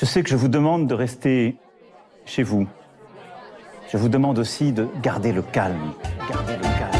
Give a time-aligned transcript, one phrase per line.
[0.00, 1.56] Je sais que je vous demande de rester
[2.24, 2.66] chez vous.
[3.92, 5.92] Je vous demande aussi de garder le calme.
[6.26, 6.90] Garder le calme.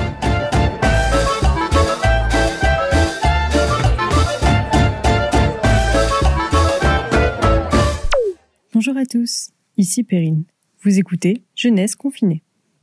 [8.74, 9.48] Bonjour à tous,
[9.78, 10.44] ici Perrine.
[10.82, 12.42] Vous écoutez Jeunesse confinée.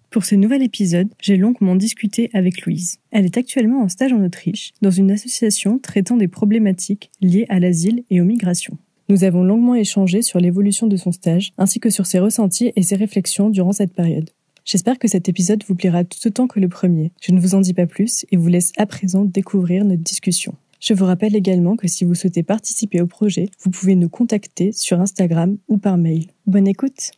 [0.10, 2.98] Pour ce nouvel épisode, j'ai longuement discuté avec Louise.
[3.12, 7.60] Elle est actuellement en stage en Autriche, dans une association traitant des problématiques liées à
[7.60, 8.80] l'asile et aux migrations.
[9.10, 12.84] Nous avons longuement échangé sur l'évolution de son stage, ainsi que sur ses ressentis et
[12.84, 14.30] ses réflexions durant cette période.
[14.66, 17.14] J'espère que cet épisode vous plaira tout autant que le premier.
[17.22, 20.56] Je ne vous en dis pas plus et vous laisse à présent découvrir notre discussion.
[20.82, 24.74] Je vous rappelle également que si vous souhaitez participer au projet, vous pouvez nous contacter
[24.74, 26.26] sur Instagram ou par mail.
[26.46, 27.12] Bonne écoute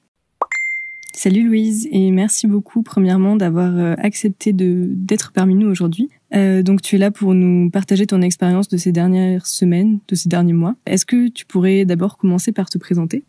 [1.22, 6.10] Salut Louise et merci beaucoup premièrement d'avoir euh, accepté d'être parmi nous aujourd'hui.
[6.34, 10.16] Euh, donc tu es là pour nous partager ton expérience de ces dernières semaines, de
[10.16, 10.76] ces derniers mois.
[10.86, 13.26] Est-ce que tu pourrais d'abord commencer par te présenter?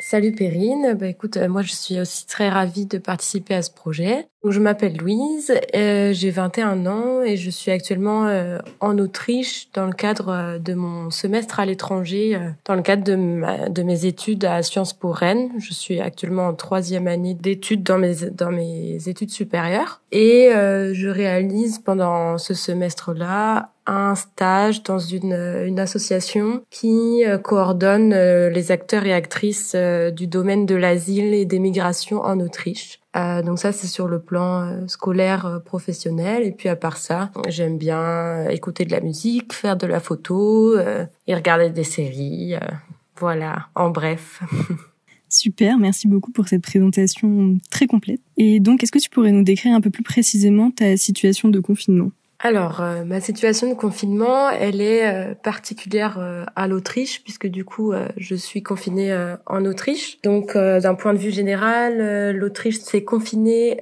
[0.00, 3.72] Salut Perrine, bah écoute, euh, moi je suis aussi très ravie de participer à ce
[3.72, 4.28] projet.
[4.48, 9.86] je m'appelle Louise, euh, j'ai 21 ans et je suis actuellement euh, en Autriche dans
[9.86, 14.62] le cadre de mon semestre à l'étranger, dans le cadre de, de mes études à
[14.62, 15.50] Sciences Po Rennes.
[15.58, 21.08] Je suis actuellement en troisième année d'études dans mes, dans mes études supérieures et je
[21.08, 25.32] réalise pendant ce semestre-là un stage dans une,
[25.66, 31.32] une association qui euh, coordonne euh, les acteurs et actrices euh, du domaine de l'asile
[31.32, 33.00] et des migrations en Autriche.
[33.44, 36.44] donc ça, c'est sur le plan scolaire professionnel.
[36.44, 40.78] Et puis à part ça, j'aime bien écouter de la musique, faire de la photo
[41.26, 42.54] et regarder des séries.
[43.16, 44.40] voilà, en bref.
[45.28, 48.20] Super, merci beaucoup pour cette présentation très complète.
[48.36, 51.60] Et donc, est-ce que tu pourrais nous décrire un peu plus précisément ta situation de
[51.60, 52.12] confinement?
[52.40, 57.64] Alors, euh, ma situation de confinement, elle est euh, particulière euh, à l'Autriche, puisque du
[57.64, 60.20] coup, je suis confinée en Autriche.
[60.22, 63.80] Donc, d'un point de vue général, l'Autriche s'est confinée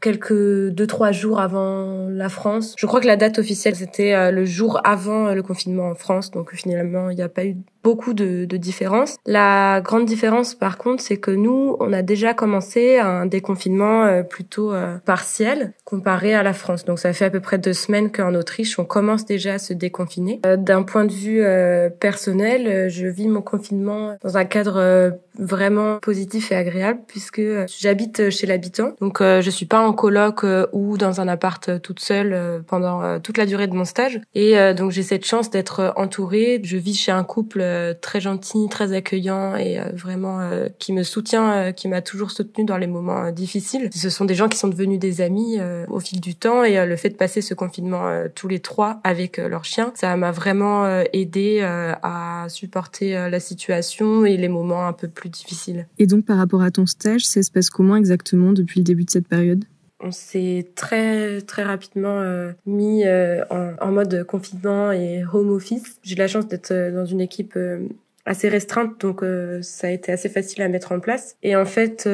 [0.00, 2.74] quelques deux trois jours avant la France.
[2.76, 6.30] Je crois que la date officielle c'était le jour avant le confinement en France.
[6.30, 9.16] Donc, finalement, il n'y a pas eu beaucoup de, de différences.
[9.26, 14.22] La grande différence, par contre, c'est que nous, on a déjà commencé un déconfinement euh,
[14.22, 16.84] plutôt euh, partiel comparé à la France.
[16.84, 19.72] Donc, ça fait à peu près deux semaines qu'en Autriche, on commence déjà à se
[19.72, 20.40] déconfiner.
[20.46, 21.42] Euh, d'un point de vue
[21.98, 28.46] personnel, je vis mon confinement dans un cadre vraiment positif et agréable puisque j'habite chez
[28.46, 28.92] l'habitant.
[29.00, 33.46] Donc, je suis pas en coloc ou dans un appart toute seule pendant toute la
[33.46, 34.20] durée de mon stage.
[34.34, 36.60] Et donc, j'ai cette chance d'être entourée.
[36.62, 40.92] Je vis chez un couple euh, très gentil, très accueillant et euh, vraiment euh, qui
[40.92, 43.90] me soutient, qui m'a toujours soutenu dans les moments difficiles.
[43.94, 46.96] Ce sont des gens qui sont devenus des amis au fil du temps et le
[46.96, 51.60] fait de passer ce confinement tous les trois avec leur chien, ça m'a vraiment aidé
[51.62, 55.86] à supporter la situation et les moments un peu plus difficiles.
[55.98, 59.04] Et donc par rapport à ton stage, ça se passe comment exactement depuis le début
[59.04, 59.64] de cette période?
[60.04, 66.00] On s'est très très rapidement euh, mis euh, en, mode confinement et home office.
[66.02, 67.56] J'ai la chance d'être euh, dans une équipe
[68.24, 69.24] assez restreinte, donc
[69.62, 71.36] ça a été assez facile à mettre en place.
[71.42, 72.08] Et en fait,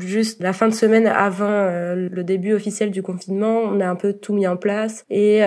[0.00, 4.12] juste la fin de semaine avant le début officiel du confinement, on a un peu
[4.12, 5.42] tout mis en place et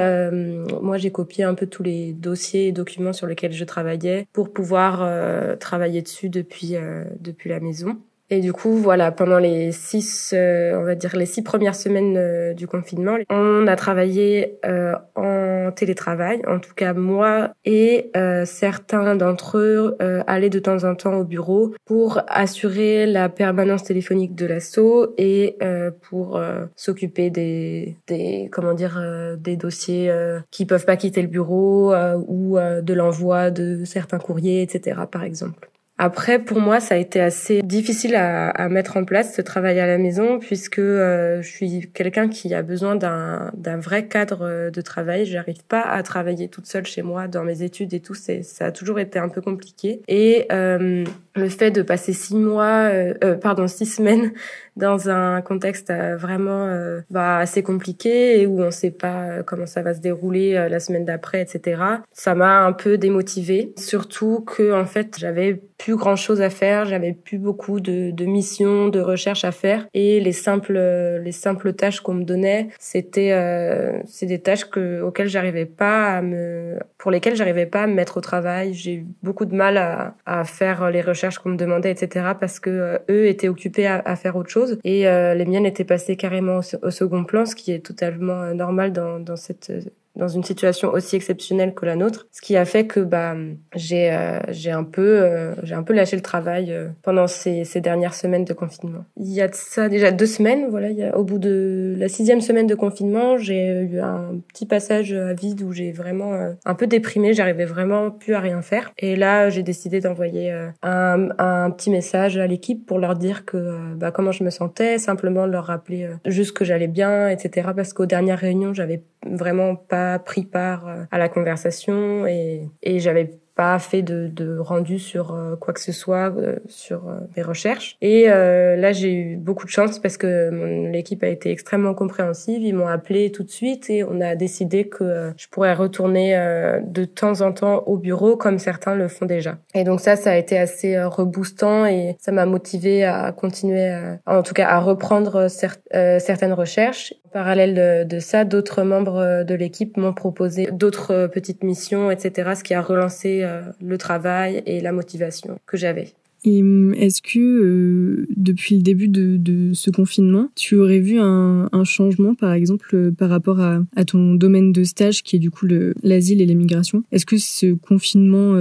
[0.81, 4.53] moi j'ai copié un peu tous les dossiers et documents sur lesquels je travaillais pour
[4.53, 6.75] pouvoir travailler dessus depuis
[7.19, 7.97] depuis la maison.
[8.31, 12.17] Et du coup, voilà, pendant les six, euh, on va dire les six premières semaines
[12.17, 16.41] euh, du confinement, on a travaillé euh, en télétravail.
[16.47, 18.11] En tout cas, moi et
[18.45, 19.97] certains d'entre eux
[20.27, 25.57] allaient de temps en temps au bureau pour assurer la permanence téléphonique de l'assaut et
[26.01, 26.39] pour
[26.75, 29.01] s'occuper des, des, comment dire,
[29.37, 30.13] des dossiers
[30.51, 31.93] qui peuvent pas quitter le bureau
[32.27, 35.01] ou de l'envoi de certains courriers, etc.
[35.11, 35.69] Par exemple.
[35.97, 39.79] Après, pour moi, ça a été assez difficile à, à mettre en place ce travail
[39.79, 44.71] à la maison puisque euh, je suis quelqu'un qui a besoin d'un vrai cadre euh,
[44.71, 45.25] de travail.
[45.25, 48.13] J'arrive pas à travailler toute seule chez moi dans mes études et tout.
[48.13, 50.01] Ça a toujours été un peu compliqué.
[50.09, 54.33] Et euh, le fait de passer six mois, euh, euh pardon, six semaines
[54.75, 56.69] dans un contexte vraiment
[57.09, 61.05] bah, assez compliqué et où on sait pas comment ça va se dérouler la semaine
[61.05, 61.81] d'après, etc.
[62.11, 63.73] Ça m'a un peu démotivée.
[63.77, 68.25] Surtout que en fait, j'avais plus grand chose à faire, j'avais plus beaucoup de, de,
[68.25, 70.77] missions, de recherches à faire et les simples
[71.21, 76.17] les simples tâches qu'on me donnait, c'était euh, c'est des tâches que auxquelles j'arrivais pas
[76.17, 78.73] à me pour lesquelles j'arrivais pas à me mettre au travail.
[78.73, 82.27] J'ai eu beaucoup de mal à, à faire les recherches qu'on me demandait, etc.
[82.39, 85.65] parce que euh, eux étaient occupés à, à, faire autre chose et euh, les miennes
[85.65, 89.71] étaient passées carrément au, second plan, ce qui est totalement euh, normal dans dans cette
[90.15, 93.35] dans une situation aussi exceptionnelle que la nôtre, ce qui a fait que bah
[93.75, 97.63] j'ai euh, j'ai un peu euh, j'ai un peu lâché le travail euh, pendant ces,
[97.63, 99.05] ces dernières semaines de confinement.
[99.17, 102.07] Il y a ça déjà deux semaines, voilà, il y a, au bout de la
[102.07, 106.75] sixième semaine de confinement, j'ai eu un petit passage à vide où j'ai vraiment un
[106.75, 108.93] peu déprimé, j'arrivais vraiment plus à rien faire.
[108.97, 110.51] Et là, j'ai décidé d'envoyer
[110.81, 114.97] un, un petit message à l'équipe pour leur dire que bah, comment je me sentais,
[114.97, 117.69] simplement leur rappeler juste que j'allais bien, etc.
[117.75, 122.99] Parce qu'aux dernières réunions, j'avais vraiment pas pris part euh, à la conversation et, et
[122.99, 127.19] j'avais pas fait de, de rendu sur euh, quoi que ce soit euh, sur euh,
[127.35, 127.97] mes recherches.
[128.01, 132.61] Et là, j'ai eu beaucoup de chance parce que l'équipe a été extrêmement compréhensive.
[132.61, 136.35] Ils m'ont appelé tout de suite et on a décidé que je pourrais retourner
[136.83, 139.57] de temps en temps au bureau comme certains le font déjà.
[139.73, 144.43] Et donc ça, ça a été assez reboostant et ça m'a motivé à continuer, en
[144.43, 147.13] tout cas à reprendre certaines recherches.
[147.27, 152.51] En parallèle de, de ça, d'autres membres de l'équipe m'ont proposé d'autres petites missions, etc.,
[152.55, 156.13] ce qui a relancé euh, le travail et la motivation que j'avais.
[156.43, 161.69] Et hum, est-ce que euh, depuis le début de, ce confinement, tu aurais vu un,
[161.83, 165.67] changement, par exemple, euh, par rapport à, ton domaine de stage, qui est du coup
[166.03, 167.03] l'asile et l'immigration?
[167.11, 168.55] Est-ce que ce confinement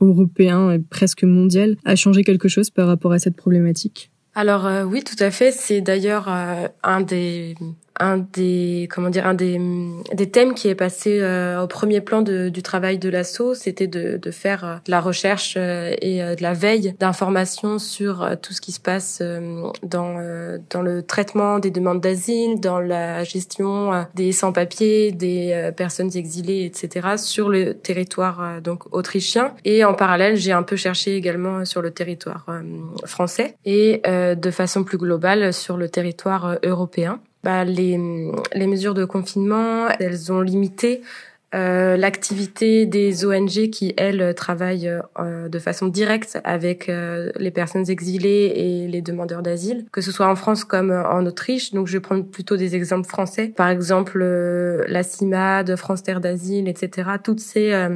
[0.00, 4.10] européen et presque mondial a changé quelque chose par rapport à cette problématique?
[4.34, 5.50] Alors oui, tout à fait.
[5.50, 7.54] C'est d'ailleurs un des
[8.00, 9.60] un des comment dire un des
[10.12, 13.86] des thèmes qui est passé euh, au premier plan de, du travail de l'ASSO, c'était
[13.86, 18.52] de, de faire euh, de la recherche euh, et de la veille d'informations sur tout
[18.52, 19.22] ce qui se passe
[19.82, 20.16] dans
[20.70, 27.16] dans le traitement des demandes d'asile, dans la gestion des sans-papiers, des personnes exilées, etc.
[27.16, 29.54] sur le territoire donc autrichien.
[29.64, 32.46] Et en parallèle, j'ai un peu cherché également sur le territoire
[33.04, 37.96] français et de façon plus globale sur le territoire européen bah, les,
[38.54, 41.02] les mesures de confinement, elles ont limité
[41.56, 47.88] euh, l'activité des ONG qui, elles, travaillent euh, de façon directe avec euh, les personnes
[47.88, 51.72] exilées et les demandeurs d'asile, que ce soit en France comme en Autriche.
[51.72, 53.52] Donc, je vais prendre plutôt des exemples français.
[53.56, 57.10] Par exemple, la CIMAD, France Terre d'Asile, etc.
[57.22, 57.88] Toutes ces,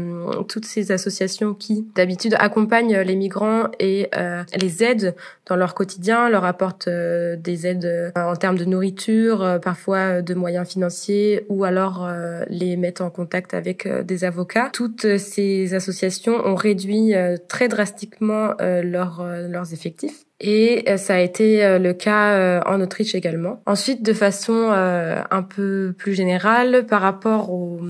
[0.48, 4.08] toutes ces associations qui, d'habitude, accompagnent les migrants et
[4.56, 5.14] les aident
[5.46, 11.44] dans leur quotidien, leur apportent des aides en termes de nourriture, parfois de moyens financiers,
[11.48, 12.08] ou alors
[12.48, 14.70] les mettent en contact avec euh, des avocats.
[14.72, 21.18] Toutes ces associations ont réduit euh, très drastiquement euh, leurs effectifs et euh, ça a
[21.18, 23.60] été euh, le cas euh, en Autriche également.
[23.66, 27.80] Ensuite, de façon un peu plus générale, par rapport aux,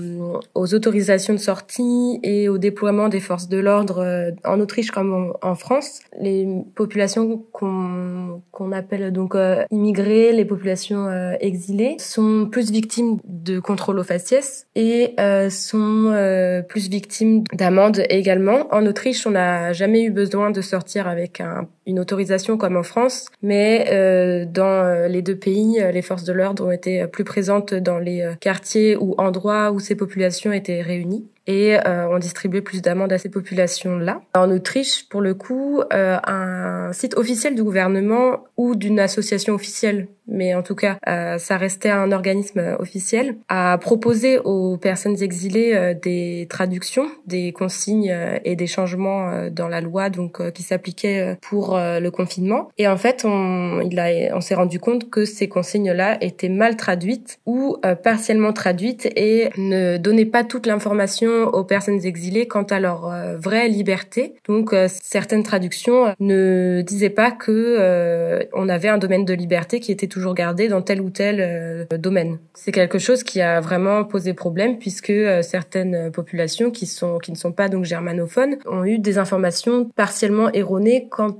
[0.53, 5.55] aux, autorisations de sortie et au déploiement des forces de l'ordre en Autriche comme en,
[5.55, 9.35] France, les populations qu'on qu'on appelle donc
[9.69, 11.09] immigrées, les populations
[11.39, 15.15] exilées, sont plus victimes de contrôle aux faciès et
[15.49, 18.67] sont plus victimes d'amendes également.
[18.71, 22.83] En Autriche, on n'a jamais eu besoin de sortir avec un, une autorisation comme en
[22.83, 27.05] France, mais euh, dans euh, les deux pays, euh, les forces de l'ordre ont été
[27.07, 32.19] plus présentes dans les quartiers ou endroits où ces populations étaient réunies et euh, on
[32.19, 34.21] distribuait plus d'amendes à ces populations-là.
[34.35, 40.07] En Autriche, pour le coup, euh, un site officiel du gouvernement ou d'une association officielle,
[40.31, 45.73] mais en tout cas, euh, ça restait un organisme officiel, a proposé aux personnes exilées
[45.73, 51.37] euh, des traductions, des consignes euh, et des changements dans la loi donc qui s'appliquaient
[51.41, 52.69] pour le confinement.
[52.77, 57.77] Et en fait, on, on s'est rendu compte que ces consignes-là étaient mal traduites ou
[58.03, 63.37] partiellement traduites et ne donnaient pas toute l'information aux personnes exilées quant à leur euh,
[63.37, 64.35] vraie liberté.
[64.47, 69.79] Donc euh, certaines traductions euh, ne disaient pas que on avait un domaine de liberté
[69.79, 72.39] qui était toujours gardé dans tel ou tel domaine.
[72.53, 77.37] C'est quelque chose qui a vraiment posé problème puisque certaines populations qui sont qui ne
[77.37, 81.39] sont pas donc germanophones ont eu des informations partiellement erronées quant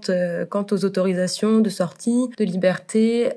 [0.49, 3.29] quant aux autorisations de sortie de liberté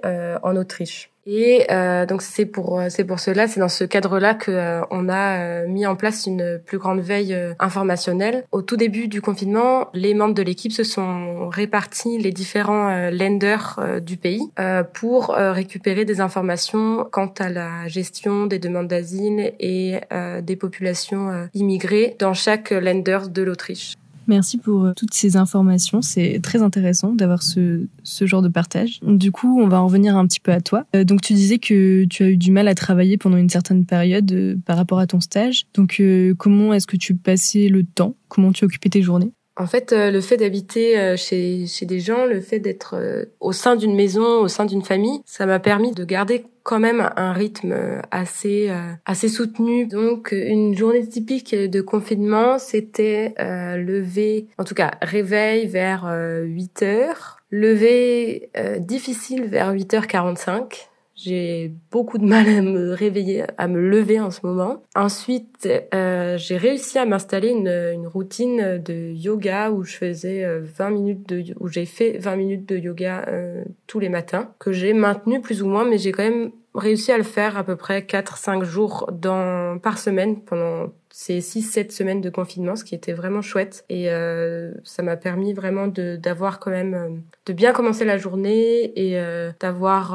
[0.42, 1.13] en Autriche.
[1.26, 4.82] Et euh, donc c'est pour euh, c'est pour cela, c'est dans ce cadre-là que euh,
[4.90, 8.44] on a euh, mis en place une plus grande veille informationnelle.
[8.52, 13.80] Au tout début du confinement, les membres de l'équipe se sont répartis les différents lenders
[14.02, 14.50] du pays
[14.92, 20.00] pour récupérer des informations quant à la gestion des demandes d'asile et
[20.42, 23.94] des populations immigrées dans chaque lender de l'Autriche.
[24.26, 26.02] Merci pour euh, toutes ces informations.
[26.02, 29.00] C'est très intéressant d'avoir ce, ce genre de partage.
[29.02, 30.86] Du coup, on va en revenir un petit peu à toi.
[30.94, 33.84] Euh, donc, tu disais que tu as eu du mal à travailler pendant une certaine
[33.84, 35.66] période euh, par rapport à ton stage.
[35.74, 36.02] Donc,
[36.38, 38.16] comment est-ce que tu passais le temps?
[38.28, 39.32] Comment tu occupais tes journées?
[39.56, 43.24] En fait, euh, le fait d'habiter euh, chez, chez des gens, le fait d'être euh,
[43.38, 47.10] au sein d'une maison, au sein d'une famille, ça m'a permis de garder quand même
[47.16, 48.72] un rythme assez
[49.04, 49.86] assez soutenu.
[49.86, 56.10] Donc une journée typique de confinement, c'était euh, lever, en tout cas réveil vers
[56.42, 60.86] 8 heures, lever difficile vers 8h45
[61.24, 64.82] j'ai beaucoup de mal à me réveiller, à me lever en ce moment.
[64.94, 70.86] Ensuite, euh, j'ai réussi à m'installer une, une, routine de yoga où je faisais 20
[70.86, 74.72] euh, minutes de, où j'ai fait 20 minutes de yoga euh, tous les matins, que
[74.72, 77.76] j'ai maintenu plus ou moins, mais j'ai quand même réussi à le faire à peu
[77.76, 83.12] près 4-5 jours dans, par semaine pendant ces 6-7 semaines de confinement, ce qui était
[83.12, 83.84] vraiment chouette.
[83.88, 87.08] Et euh, ça m'a permis vraiment d'avoir quand même, euh,
[87.46, 90.14] de bien commencer la journée et euh, d'avoir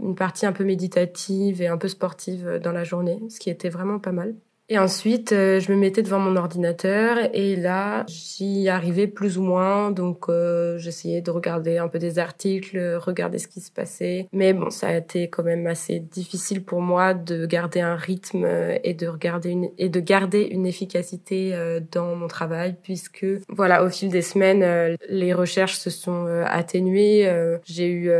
[0.00, 3.68] une partie un peu méditative et un peu sportive dans la journée, ce qui était
[3.68, 4.34] vraiment pas mal.
[4.72, 9.42] Et ensuite, euh, je me mettais devant mon ordinateur et là, j'y arrivais plus ou
[9.42, 9.90] moins.
[9.90, 14.28] Donc, euh, j'essayais de regarder un peu des articles, regarder ce qui se passait.
[14.32, 18.46] Mais bon, ça a été quand même assez difficile pour moi de garder un rythme
[18.84, 23.82] et de regarder une et de garder une efficacité euh, dans mon travail, puisque voilà,
[23.82, 27.28] au fil des semaines, les recherches se sont atténuées.
[27.64, 28.12] J'ai eu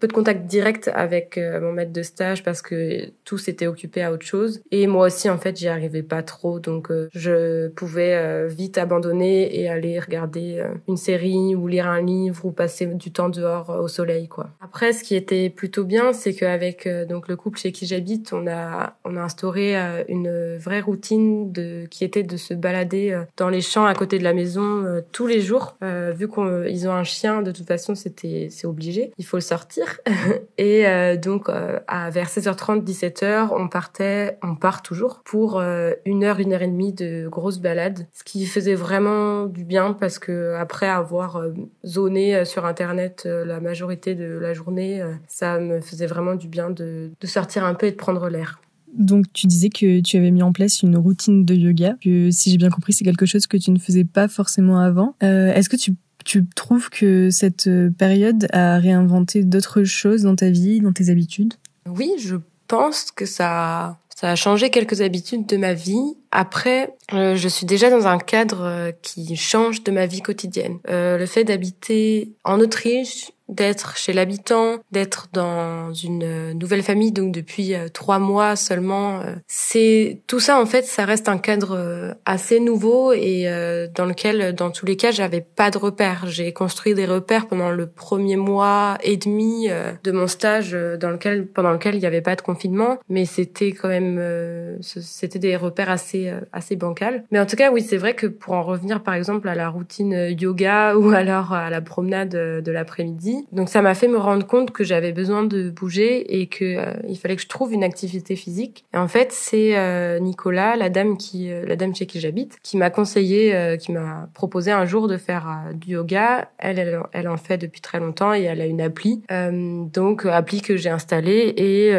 [0.00, 4.10] peu de contact direct avec mon maître de stage parce que tout s'était occupé à
[4.10, 4.62] autre chose.
[4.70, 8.78] Et moi aussi, en fait, j'y arrivais pas trop, donc euh, je pouvais euh, vite
[8.78, 13.28] abandonner et aller regarder euh, une série ou lire un livre ou passer du temps
[13.28, 14.50] dehors au soleil, quoi.
[14.60, 18.46] Après, ce qui était plutôt bien, c'est qu'avec donc le couple chez qui j'habite, on
[18.46, 19.76] a on a instauré
[20.08, 24.24] une vraie routine de qui était de se balader dans les champs à côté de
[24.24, 25.76] la maison tous les jours.
[25.82, 30.00] vu qu'ils ont un chien, de toute façon, c'était c'est obligé, il faut le sortir.
[30.58, 30.84] et
[31.16, 35.62] donc à vers 16h30, 17h, on partait, on part toujours pour
[36.04, 39.92] une heure, une heure et demie de grosses balades, ce qui faisait vraiment du bien
[39.92, 41.52] parce que après avoir euh,
[41.86, 46.70] zoné euh, sur internet la majorité de la journée, ça me faisait vraiment du bien
[46.70, 48.60] de, de sortir un peu et de prendre l'air.
[48.92, 52.50] Donc tu disais que tu avais mis en place une routine de yoga, que si
[52.50, 55.14] j'ai bien compris c'est quelque chose que tu ne faisais pas forcément avant.
[55.22, 57.68] Euh, Est-ce que tu, tu trouves que cette
[57.98, 61.54] période a réinventé d'autres choses dans ta vie, dans tes habitudes?
[61.88, 66.16] Oui, je pense que ça ça a changé quelques habitudes de ma vie.
[66.32, 70.80] Après, euh, je suis déjà dans un cadre euh, qui change de ma vie quotidienne.
[70.88, 77.32] Euh, le fait d'habiter en Autriche, d'être chez l'habitant, d'être dans une nouvelle famille, donc
[77.32, 79.20] depuis euh, trois mois seulement.
[79.20, 83.46] Euh, c'est tout ça en fait, ça reste un cadre euh, assez nouveau et
[83.94, 86.24] dans lequel, dans tous les cas, j'avais pas de repères.
[86.26, 89.68] J'ai construit des repères pendant le premier mois et demi
[90.04, 93.72] de mon stage, dans lequel pendant lequel il n'y avait pas de confinement, mais c'était
[93.72, 97.24] quand même, c'était des repères assez assez bancals.
[97.30, 99.68] Mais en tout cas, oui, c'est vrai que pour en revenir par exemple à la
[99.68, 104.46] routine yoga ou alors à la promenade de l'après-midi donc ça m'a fait me rendre
[104.46, 107.84] compte que j'avais besoin de bouger et que euh, il fallait que je trouve une
[107.84, 108.84] activité physique.
[108.94, 112.58] Et en fait, c'est euh, Nicolas, la dame qui, euh, la dame chez qui j'habite,
[112.62, 116.50] qui m'a conseillé, qui m'a proposé un jour de faire du yoga.
[116.58, 120.60] Elle, elle, elle, en fait depuis très longtemps et elle a une appli, donc appli
[120.60, 121.92] que j'ai installée et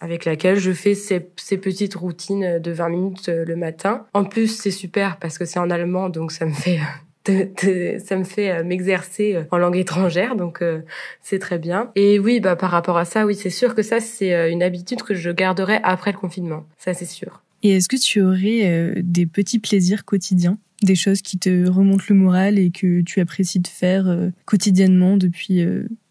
[0.00, 4.06] avec laquelle je fais ces, ces petites routines de 20 minutes le matin.
[4.14, 6.78] En plus, c'est super parce que c'est en allemand, donc ça me fait
[7.26, 10.80] ça me fait euh, m'exercer euh, en langue étrangère, donc euh,
[11.20, 11.90] c'est très bien.
[11.94, 15.02] Et oui, bah par rapport à ça, oui, c'est sûr que ça c'est une habitude
[15.02, 17.42] que je garderai après le confinement, ça c'est sûr.
[17.62, 22.16] Et est-ce que tu aurais des petits plaisirs quotidiens, des choses qui te remontent le
[22.16, 24.12] moral et que tu apprécies de faire
[24.46, 25.64] quotidiennement depuis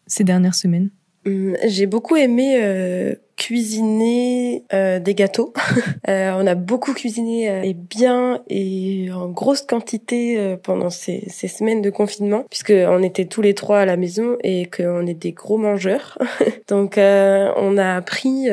[0.07, 0.91] ces dernières semaines?
[1.25, 5.51] Hum, J'ai beaucoup aimé cuisiner euh, des gâteaux.
[6.07, 11.23] euh, on a beaucoup cuisiné euh, et bien et en grosse quantité euh, pendant ces,
[11.27, 15.07] ces, semaines de confinement, puisque on était tous les trois à la maison et qu'on
[15.07, 16.19] est des gros mangeurs.
[16.67, 18.47] Donc on a pris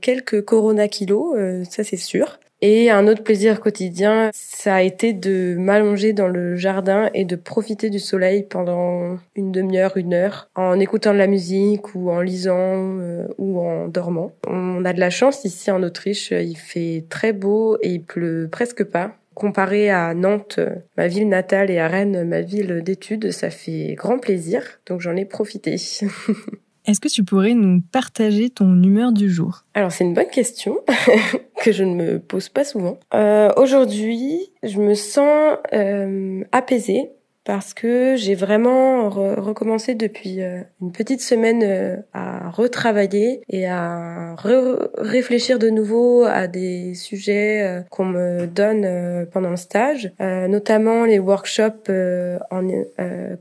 [0.00, 1.36] quelques Corona kilos,
[1.70, 2.38] ça c'est sûr.
[2.64, 7.34] Et un autre plaisir quotidien, ça a été de m'allonger dans le jardin et de
[7.34, 12.20] profiter du soleil pendant une demi-heure, une heure, en écoutant de la musique ou en
[12.20, 14.30] lisant euh, ou en dormant.
[14.46, 18.48] On a de la chance ici en Autriche, il fait très beau et il pleut
[18.50, 19.16] presque pas.
[19.34, 20.60] Comparé à Nantes,
[20.96, 25.16] ma ville natale, et à Rennes, ma ville d'études, ça fait grand plaisir, donc j'en
[25.16, 25.76] ai profité.
[26.84, 29.64] Est-ce que tu pourrais nous partager ton humeur du jour?
[29.74, 30.78] Alors c'est une bonne question
[31.62, 32.98] que je ne me pose pas souvent.
[33.14, 37.10] Euh, Aujourd'hui, je me sens euh, apaisée
[37.44, 44.36] parce que j'ai vraiment recommencé depuis euh, une petite semaine euh, à retravailler et à
[44.96, 51.18] réfléchir de nouveau à des sujets euh, qu'on me donne pendant le stage, notamment les
[51.18, 51.90] workshops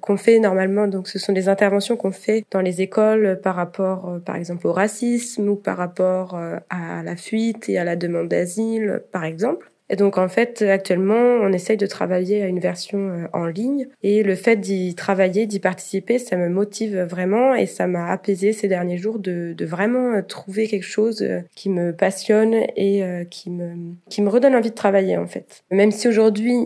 [0.01, 0.87] qu'on fait normalement.
[0.87, 4.73] Donc, ce sont des interventions qu'on fait dans les écoles par rapport, par exemple, au
[4.73, 6.39] racisme ou par rapport
[6.69, 9.70] à la fuite et à la demande d'asile, par exemple.
[9.91, 13.89] Et donc en fait, actuellement, on essaye de travailler à une version euh, en ligne
[14.03, 18.53] et le fait d'y travailler, d'y participer, ça me motive vraiment et ça m'a apaisé
[18.53, 23.03] ces derniers jours de, de, vraiment euh, trouver quelque chose euh, qui me passionne et
[23.29, 23.73] qui me
[24.09, 25.63] qui me redonne envie de travailler en fait.
[25.71, 26.57] Même si aujourd'hui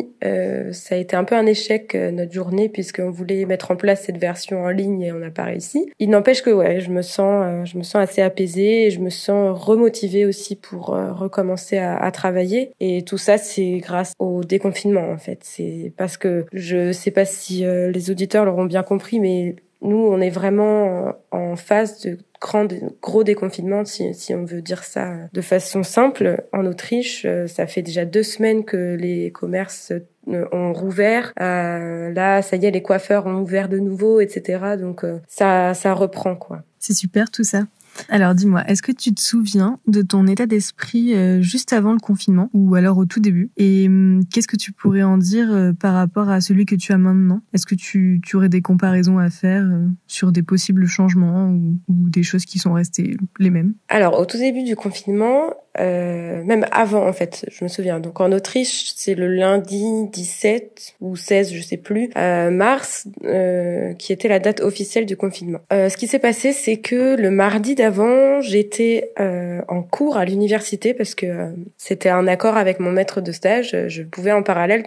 [0.71, 4.17] ça a été un peu un échec notre journée puisqu'on voulait mettre en place cette
[4.17, 5.91] version en ligne et on n'a pas réussi.
[5.99, 9.09] Il n'empêche que ouais, je me sens je me sens assez apaisée et je me
[9.09, 15.17] sens remotivée aussi pour recommencer à, travailler et tout ça, c'est grâce au déconfinement, en
[15.17, 15.39] fait.
[15.41, 19.95] C'est parce que je sais pas si euh, les auditeurs l'auront bien compris, mais nous,
[19.95, 22.67] on est vraiment en phase de grand,
[23.01, 26.43] gros déconfinement, si, on veut dire ça de façon simple.
[26.51, 29.93] En Autriche, euh, ça fait déjà deux semaines que les commerces
[30.27, 31.31] euh, ont rouvert.
[31.39, 34.75] Euh, là, ça y est, les coiffeurs ont ouvert de nouveau, etc.
[34.77, 36.63] Donc ça, ça reprend quoi.
[36.79, 37.63] C'est super tout ça.
[38.09, 41.99] Alors dis-moi, est-ce que tu te souviens de ton état d'esprit euh, juste avant le
[41.99, 43.49] confinement ou alors au tout début?
[43.57, 46.91] Et hum, qu'est-ce que tu pourrais en dire euh, par rapport à celui que tu
[46.91, 47.41] as maintenant?
[47.53, 51.77] Est-ce que tu, tu, aurais des comparaisons à faire euh, sur des possibles changements ou,
[51.87, 53.73] ou, des choses qui sont restées les mêmes?
[53.89, 57.99] Alors au tout début du confinement, euh, même avant en fait, je me souviens.
[57.99, 63.93] Donc en Autriche, c'est le lundi 17 ou 16, je sais plus, euh, mars, euh,
[63.93, 65.59] qui était la date officielle du confinement.
[65.73, 70.25] Euh, ce qui s'est passé, c'est que le mardi d'avant, j'étais euh, en cours à
[70.25, 73.75] l'université parce que euh, c'était un accord avec mon maître de stage.
[73.87, 74.83] Je pouvais en parallèle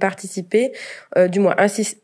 [0.00, 0.72] participer,
[1.28, 1.54] du moins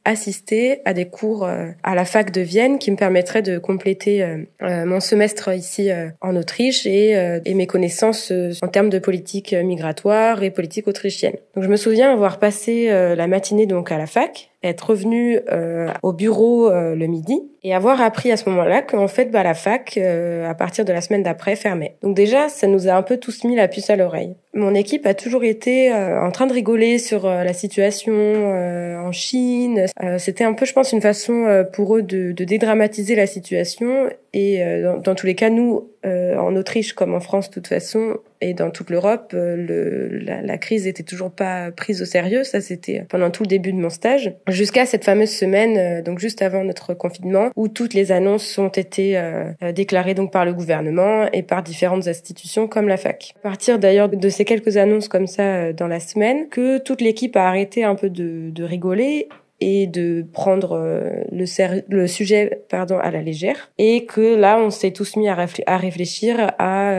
[0.05, 4.27] assister à des cours à la fac de Vienne qui me permettraient de compléter
[4.61, 5.91] mon semestre ici
[6.21, 11.37] en Autriche et, et mes connaissances en termes de politique migratoire et politique autrichienne.
[11.55, 15.39] Donc je me souviens avoir passé euh, la matinée donc à la fac être revenu
[15.53, 19.45] euh, au bureau euh, le midi et avoir appris à ce moment-là qu'en fait bah,
[19.45, 21.95] la fac euh, à partir de la semaine d'après fermait.
[22.03, 24.35] Donc déjà ça nous a un peu tous mis la puce à l'oreille.
[24.55, 29.85] Mon équipe a toujours été en train de rigoler sur la situation en Chine.
[30.19, 34.61] C'était un peu je pense une façon pour eux de, de, dédramatiser la situation et
[34.83, 38.55] dans, dans, tous les cas nous en Autriche comme en France de toute façon et
[38.55, 42.45] dans toute l'Europe le, la, la crise était toujours pas prise au sérieux.
[42.45, 46.19] Ça c'était pendant tout le début de mon stage jusqu'à cette fameuse semaine, euh, donc
[46.19, 50.45] juste avant notre confinement, où toutes les annonces ont été euh, euh, déclarées donc par
[50.45, 53.35] le gouvernement et par différentes institutions comme la fac.
[53.39, 57.37] À partir d'ailleurs de ces quelques annonces comme ça dans la semaine, que toute l'équipe
[57.37, 59.29] a arrêté un peu de, de rigoler
[59.61, 60.79] et de prendre
[61.33, 61.45] le,
[61.89, 63.71] le, sujet pardon à la légère.
[63.79, 65.35] Et que là on s'est tous mis à,
[65.77, 66.95] réfléchir à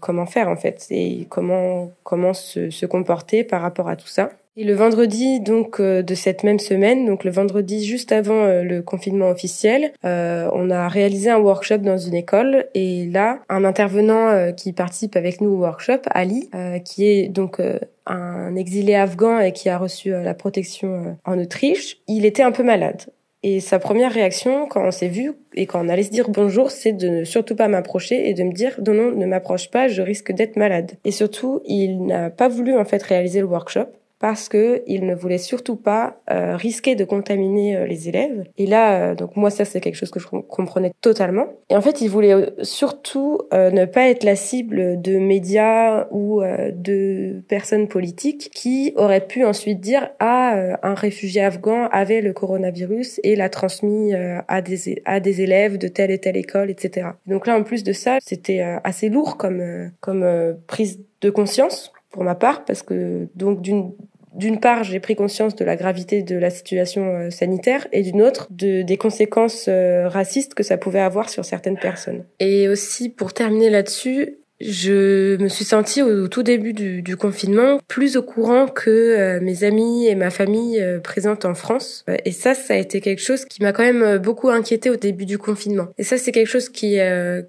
[0.00, 4.30] comment faire en fait et comment comment se, comporter par rapport à tout ça.
[4.56, 8.62] Et le vendredi donc euh, de cette même semaine, donc le vendredi juste avant euh,
[8.62, 12.66] le confinement officiel, euh, on a réalisé un workshop dans une école.
[12.74, 16.48] Et là un intervenant qui participe avec nous au workshop, Ali,
[16.84, 17.60] qui est donc
[18.06, 22.62] un exilé afghan et qui a reçu la protection en Autriche, il était un peu
[22.62, 23.06] malade.
[23.46, 26.70] Et sa première réaction quand on s'est vu et quand on allait se dire bonjour,
[26.70, 29.86] c'est de ne surtout pas m'approcher et de me dire non non ne m'approche pas,
[29.86, 30.92] je risque d'être malade.
[31.04, 33.88] Et surtout, il n'a pas voulu en fait réaliser le workshop
[34.20, 38.44] parce que il ne voulait surtout pas euh, risquer de contaminer euh, les élèves.
[38.56, 41.46] Et là, euh, donc moi ça c'est quelque chose que je comprenais totalement.
[41.70, 47.42] Et en fait, il voulait surtout ne pas être la cible de médias ou de
[47.48, 53.34] personnes politiques qui auraient pu ensuite dire ah un réfugié afghan avait le coronavirus et
[53.34, 57.08] l'a transmis à des à des élèves de telle et telle école, etc.
[57.26, 62.22] Donc là, en plus de ça, c'était assez lourd comme comme prise de conscience pour
[62.22, 63.92] ma part parce que donc d'une
[64.34, 68.20] d'une part, j'ai pris conscience de la gravité de la situation euh, sanitaire et d'une
[68.20, 72.24] autre, de, des conséquences euh, racistes que ça pouvait avoir sur certaines personnes.
[72.40, 77.80] Et aussi, pour terminer là-dessus, je me suis sentie au tout début du, du confinement
[77.88, 82.04] plus au courant que euh, mes amis et ma famille euh, présentes en France.
[82.08, 84.96] Euh, et ça, ça a été quelque chose qui m'a quand même beaucoup inquiétée au
[84.96, 85.88] début du confinement.
[85.98, 86.98] Et ça, c'est quelque chose qui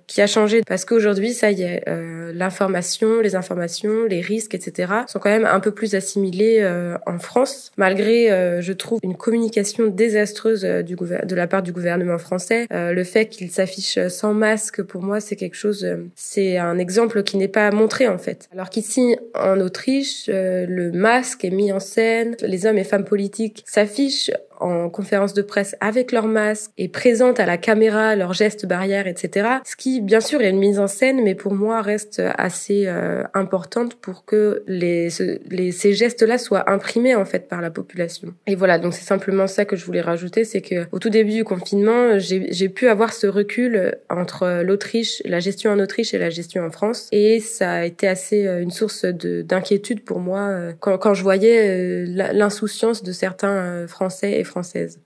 [0.07, 1.83] qui a changé parce qu'aujourd'hui, ça y est,
[2.33, 4.91] l'information, les informations, les risques, etc.
[5.07, 6.67] sont quand même un peu plus assimilés
[7.05, 8.29] en France, malgré,
[8.61, 12.67] je trouve, une communication désastreuse du de la part du gouvernement français.
[12.71, 17.23] le fait qu'il s'affiche sans masque, pour moi, c'est quelque chose, c'est un exemple exemple
[17.23, 18.47] qui n'est pas montré en fait.
[18.53, 23.05] Alors qu'ici en Autriche, euh, le masque est mis en scène, les hommes et femmes
[23.05, 28.33] politiques s'affichent en conférence de presse avec leur masque et présentes à la caméra, leurs
[28.33, 29.47] gestes barrières, etc.
[29.65, 33.23] Ce qui, bien sûr, a une mise en scène, mais pour moi reste assez euh,
[33.33, 35.09] importante pour que les,
[35.49, 38.33] les ces gestes-là soient imprimés en fait par la population.
[38.47, 41.33] Et voilà, donc c'est simplement ça que je voulais rajouter, c'est que au tout début
[41.33, 46.29] du confinement, j'ai pu avoir ce recul entre l'Autriche, la gestion en Autriche et la
[46.29, 50.73] gestion en France, et ça a été assez euh, une source d'inquiétude pour moi euh,
[50.79, 54.43] quand, quand je voyais l'insouciance de certains Français et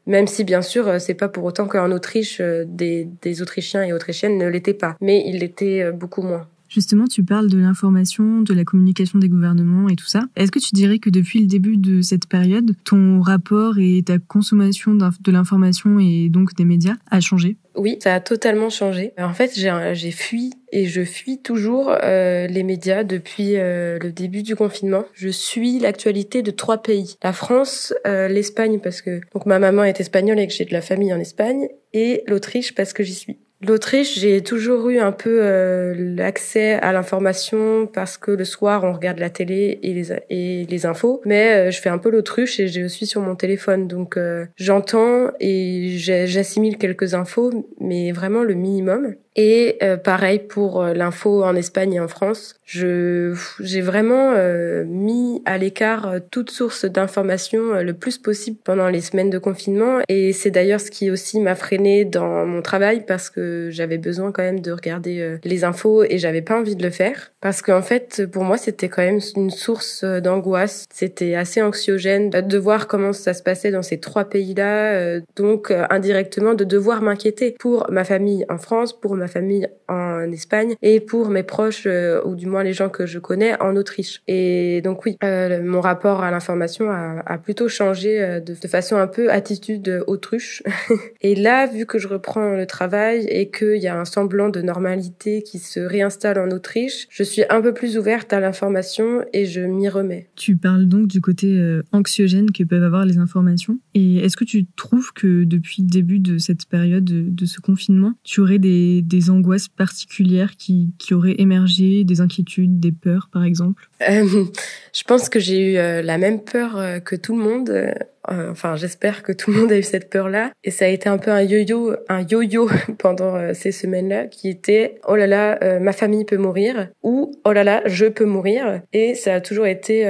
[0.06, 4.38] Même si bien sûr, c'est pas pour autant qu'en Autriche des, des Autrichiens et Autrichiennes
[4.38, 6.47] ne l'étaient pas, mais ils l'étaient beaucoup moins.
[6.69, 10.25] Justement, tu parles de l'information, de la communication des gouvernements et tout ça.
[10.36, 14.19] Est-ce que tu dirais que depuis le début de cette période, ton rapport et ta
[14.19, 17.58] consommation de l'information et donc des médias a changé?
[17.80, 19.13] Oui, ça a totalement changé.
[19.18, 24.44] En fait, j'ai fui et je fuis toujours euh, les médias depuis euh, le début
[24.44, 25.06] du confinement.
[25.13, 29.86] Je suis l'actualité de trois pays la France, euh, l'Espagne parce que donc ma maman
[29.86, 33.15] est espagnole et que j'ai de la famille en Espagne, et l'Autriche parce que j'y
[33.15, 33.39] suis.
[33.62, 38.93] L'Autriche, j'ai toujours eu un peu euh, l'accès à l'information parce que le soir on
[38.93, 42.62] regarde la télé et les et les infos, mais euh, je fais un peu l'autruche
[42.62, 48.43] et je suis sur mon téléphone, donc euh, j'entends et j'assimile quelques infos, mais vraiment
[48.43, 49.15] le minimum.
[49.36, 52.56] Et euh, pareil pour euh, l'info en Espagne et en France.
[52.65, 59.02] Je j'ai vraiment euh, mis à l'écart toute source d'information le plus possible pendant les
[59.02, 60.00] semaines de confinement.
[60.08, 64.32] Et c'est d'ailleurs ce qui aussi m'a freiné dans mon travail parce que j'avais besoin
[64.32, 67.82] quand même de regarder les infos et j'avais pas envie de le faire parce qu'en
[67.82, 70.86] fait pour moi c'était quand même une source d'angoisse.
[70.94, 76.54] C'était assez anxiogène de voir comment ça se passait dans ces trois pays-là, donc indirectement
[76.54, 81.29] de devoir m'inquiéter pour ma famille en France, pour ma famille en Espagne et pour
[81.29, 84.21] mes proches euh, ou du moins les gens que je connais en Autriche.
[84.27, 89.08] Et donc oui, euh, mon rapport à l'information a, plutôt changé euh, de, façon un
[89.08, 90.63] peu attitude autruche.
[91.21, 94.62] et là, vu que je reprends le travail et qu'il y a un semblant de
[94.62, 99.45] normalité qui se réinstalle en Autriche, je suis un peu plus ouverte à l'information et
[99.45, 100.29] je m'y remets.
[100.36, 103.79] Tu parles donc du côté anxiogène que peuvent avoir les informations.
[103.93, 107.60] Et est-ce que tu trouves que depuis le début de cette période de, de ce
[107.60, 113.30] confinement, tu aurais des, des angoisses particulières qui, qui auraient émergé, des inquiétudes, des peurs
[113.32, 113.89] par exemple?
[114.08, 114.45] Euh,
[114.93, 117.93] Je pense que j'ai eu euh, la même peur euh, que tout le monde
[118.27, 120.51] enfin, j'espère que tout le monde a eu cette peur-là.
[120.63, 124.49] Et ça a été un peu un yo-yo, un yo-yo pendant euh, ces semaines-là, qui
[124.49, 128.25] était oh là là, euh, ma famille peut mourir ou oh là là, je peux
[128.25, 128.82] mourir.
[128.93, 130.08] Et ça a toujours été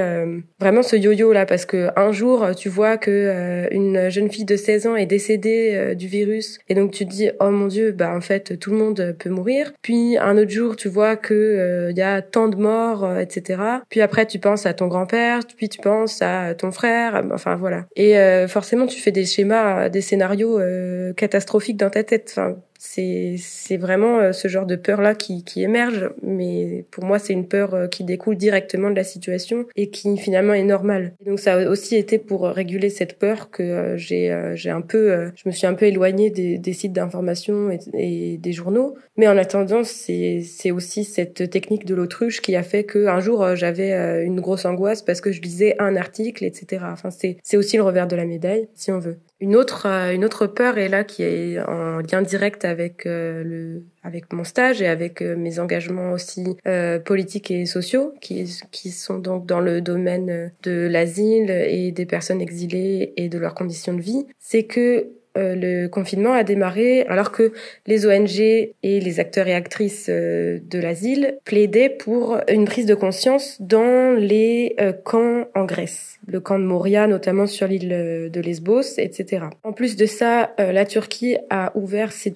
[0.58, 4.56] vraiment ce yo-yo là, parce que un jour tu vois que une jeune fille de
[4.56, 8.14] 16 ans est décédée du virus, et donc tu te dis oh mon dieu, bah
[8.14, 9.72] en fait tout le monde peut mourir.
[9.82, 13.62] Puis un autre jour tu vois que il y a tant de morts, etc.
[13.88, 17.84] Puis après tu penses à ton grand-père, puis tu penses à ton frère, enfin voilà.
[18.00, 22.40] Et euh, forcément, tu fais des schémas, des scénarios euh, catastrophiques dans ta tête.
[22.82, 27.34] C'est vraiment euh, ce genre de peur là qui qui émerge mais pour moi c'est
[27.34, 31.12] une peur euh, qui découle directement de la situation et qui finalement est normale.
[31.24, 35.42] Donc ça a aussi été pour réguler cette peur que euh, j'ai un peu je
[35.46, 38.94] me suis un peu éloignée des, sites d'information et, des journaux.
[39.18, 43.56] Mais en attendant c'est aussi cette technique de l'autruche qui a fait que un jour
[43.56, 47.82] j'avais une grosse angoisse parce que je lisais un article etc enfin c'est aussi le
[47.82, 51.02] revers de la médaille si on veut une autre, euh, une autre peur est là
[51.02, 55.58] qui est en lien direct avec euh, le, avec mon stage et avec euh, mes
[55.58, 56.56] engagements aussi
[57.04, 62.40] politiques et sociaux qui, qui sont donc dans le domaine de l'asile et des personnes
[62.40, 64.26] exilées et de leurs conditions de vie.
[64.38, 67.52] C'est que euh, le confinement a démarré alors que
[67.86, 72.94] les ONG et les acteurs et actrices euh, de l'asile plaidaient pour une prise de
[72.94, 78.40] conscience dans les euh, camps en Grèce, le camp de Moria notamment sur l'île de
[78.40, 79.46] Lesbos, etc.
[79.62, 82.32] En plus de ça, la Turquie a ouvert ses,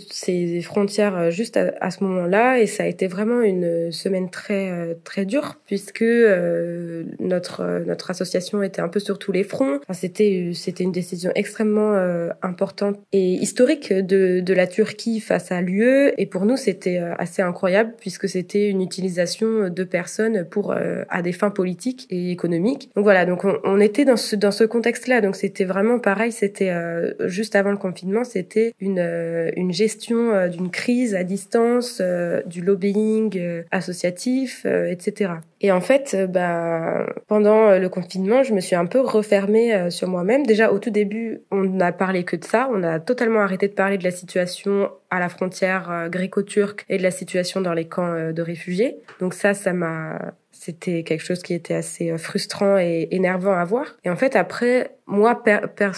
[0.62, 5.56] frontières juste à, ce moment-là et ça a été vraiment une semaine très très dure
[5.66, 6.04] puisque
[7.20, 9.80] notre notre association était un peu sur tous les fronts.
[9.92, 11.94] C'était c'était une décision extrêmement
[12.42, 16.12] importante et historique de, la Turquie face à l'UE.
[16.16, 21.02] Et pour nous, c'était euh, assez incroyable puisque c'était une utilisation de personnes pour euh,
[21.08, 22.90] à des fins politiques et économiques.
[22.94, 25.20] Donc voilà, donc on, on était dans ce dans ce contexte-là.
[25.20, 26.32] Donc c'était vraiment pareil.
[26.32, 29.04] C'était euh, juste avant le confinement, c'était une
[29.56, 32.02] une gestion d'une crise à distance,
[32.46, 35.34] du lobbying associatif, etc.
[35.60, 40.46] Et en fait, bah pendant le confinement, je me suis un peu refermée sur moi-même.
[40.46, 43.74] Déjà au tout début, on n'a parlé que de ça on a totalement arrêté de
[43.74, 47.86] parler de la situation à la frontière euh, gréco-turque et de la situation dans les
[47.86, 48.96] camps euh, de réfugiés.
[49.20, 53.84] Donc ça, ça m'a c'était quelque chose qui était assez frustrant et énervant à voir.
[54.02, 55.42] Et en fait, après, moi,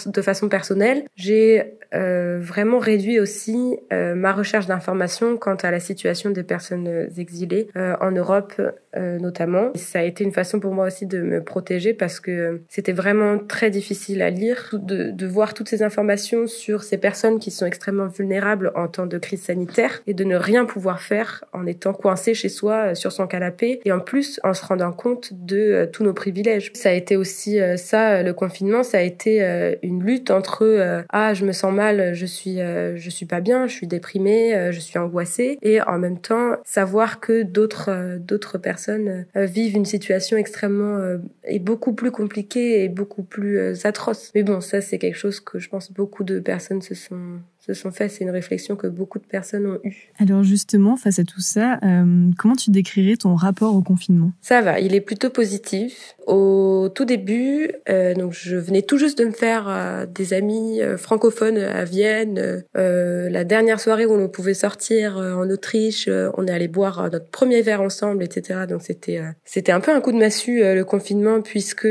[0.05, 5.79] de façon personnelle, j'ai euh, vraiment réduit aussi euh, ma recherche d'informations quant à la
[5.79, 8.53] situation des personnes exilées euh, en Europe
[8.95, 9.71] euh, notamment.
[9.75, 13.37] ça a été une façon pour moi aussi de me protéger parce que c'était vraiment
[13.37, 17.65] très difficile à lire, de, de voir toutes ces informations sur ces personnes qui sont
[17.65, 21.93] extrêmement vulnérables en temps de crise sanitaire et de ne rien pouvoir faire en étant
[21.93, 26.03] coincé chez soi sur son canapé et en plus en se rendant compte de tous
[26.03, 26.71] nos privilèges.
[26.73, 31.51] Ça a été aussi ça, le confinement, a été une lutte entre ah je me
[31.51, 35.81] sens mal, je suis je suis pas bien, je suis déprimée, je suis angoissée et
[35.81, 41.59] en même temps savoir que d'autres d'autres personnes euh, vivent une situation extrêmement euh, et
[41.59, 44.31] beaucoup plus compliquée et beaucoup plus euh, atroce.
[44.35, 47.73] Mais bon, ça c'est quelque chose que je pense beaucoup de personnes se sont se
[47.73, 48.09] sont fait.
[48.09, 50.11] C'est une réflexion que beaucoup de personnes ont eue.
[50.19, 54.31] Alors justement, face à tout ça, euh, comment tu décrirais ton rapport au confinement?
[54.41, 56.15] Ça va, il est plutôt positif.
[56.25, 60.81] Au tout début, euh, donc je venais tout juste de me faire euh, des amis
[60.81, 62.63] euh, francophones à Vienne.
[62.77, 67.29] Euh, la dernière soirée où on pouvait sortir en Autriche, on est allé boire notre
[67.29, 68.61] premier verre ensemble, etc.
[68.67, 71.87] Donc c'était c'était un peu un coup de massue le confinement puisque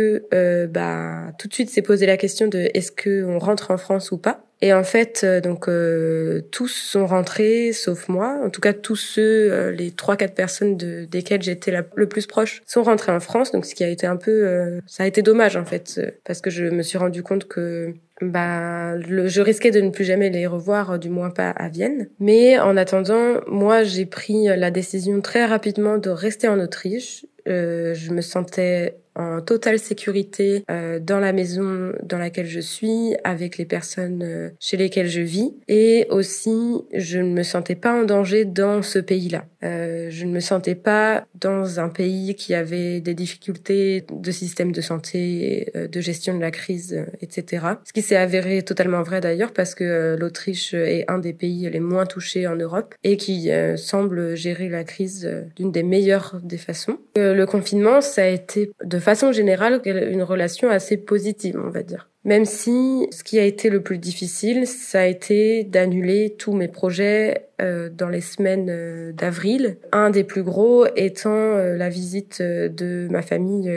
[0.70, 4.12] bah tout de suite s'est posé la question de est-ce que on rentre en France
[4.12, 4.45] ou pas?
[4.62, 8.40] Et en fait, euh, donc euh, tous sont rentrés, sauf moi.
[8.42, 12.26] En tout cas, tous ceux, euh, les trois quatre personnes de, desquelles j'étais le plus
[12.26, 13.52] proche, sont rentrés en France.
[13.52, 16.50] Donc, ce qui a été un peu, ça a été dommage en fait, parce que
[16.50, 20.98] je me suis rendu compte que bah, je risquais de ne plus jamais les revoir,
[20.98, 22.08] du moins pas à Vienne.
[22.18, 27.26] Mais en attendant, moi, j'ai pris la décision très rapidement de rester en Autriche.
[27.46, 33.58] je me sentais en totale sécurité euh, dans la maison dans laquelle je suis, avec
[33.58, 35.54] les personnes euh, chez lesquelles je vis.
[35.68, 39.46] Et aussi, je ne me sentais pas en danger dans ce pays-là.
[39.64, 44.72] Euh, je ne me sentais pas dans un pays qui avait des difficultés de système
[44.72, 47.66] de santé, euh, de gestion de la crise, etc.
[47.84, 51.80] Ce qui s'est avéré totalement vrai d'ailleurs parce que l'Autriche est un des pays les
[51.80, 56.98] moins touchés en Europe et qui semble gérer la crise d'une des meilleures des façons.
[57.16, 62.10] le confinement, ça a été de façon générale, une relation assez positive, on va dire.
[62.26, 66.66] Même si ce qui a été le plus difficile, ça a été d'annuler tous mes
[66.66, 69.78] projets euh, dans les semaines euh, d'avril.
[69.90, 73.72] Un des plus gros étant euh, la visite de ma famille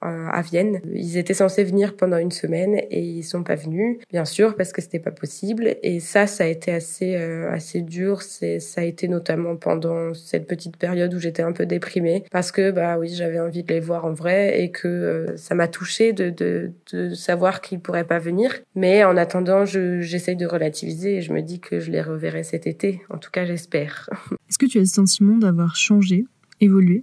[0.00, 0.80] à Vienne.
[0.92, 4.72] Ils étaient censés venir pendant une semaine et ils sont pas venus, bien sûr, parce
[4.72, 5.76] que c'était pas possible.
[5.82, 8.22] Et ça, ça a été assez assez dur.
[8.22, 12.50] C'est ça a été notamment pendant cette petite période où j'étais un peu déprimée parce
[12.52, 16.12] que bah oui, j'avais envie de les voir en vrai et que ça m'a touchée
[16.12, 18.52] de, de, de savoir qu'ils pourrait pas venir.
[18.74, 22.66] Mais en attendant, j'essaye de relativiser et je me dis que je les reverrai cet
[22.66, 23.02] été.
[23.10, 24.08] En tout cas, j'espère.
[24.48, 26.24] Est-ce que tu as le sentiment d'avoir changé?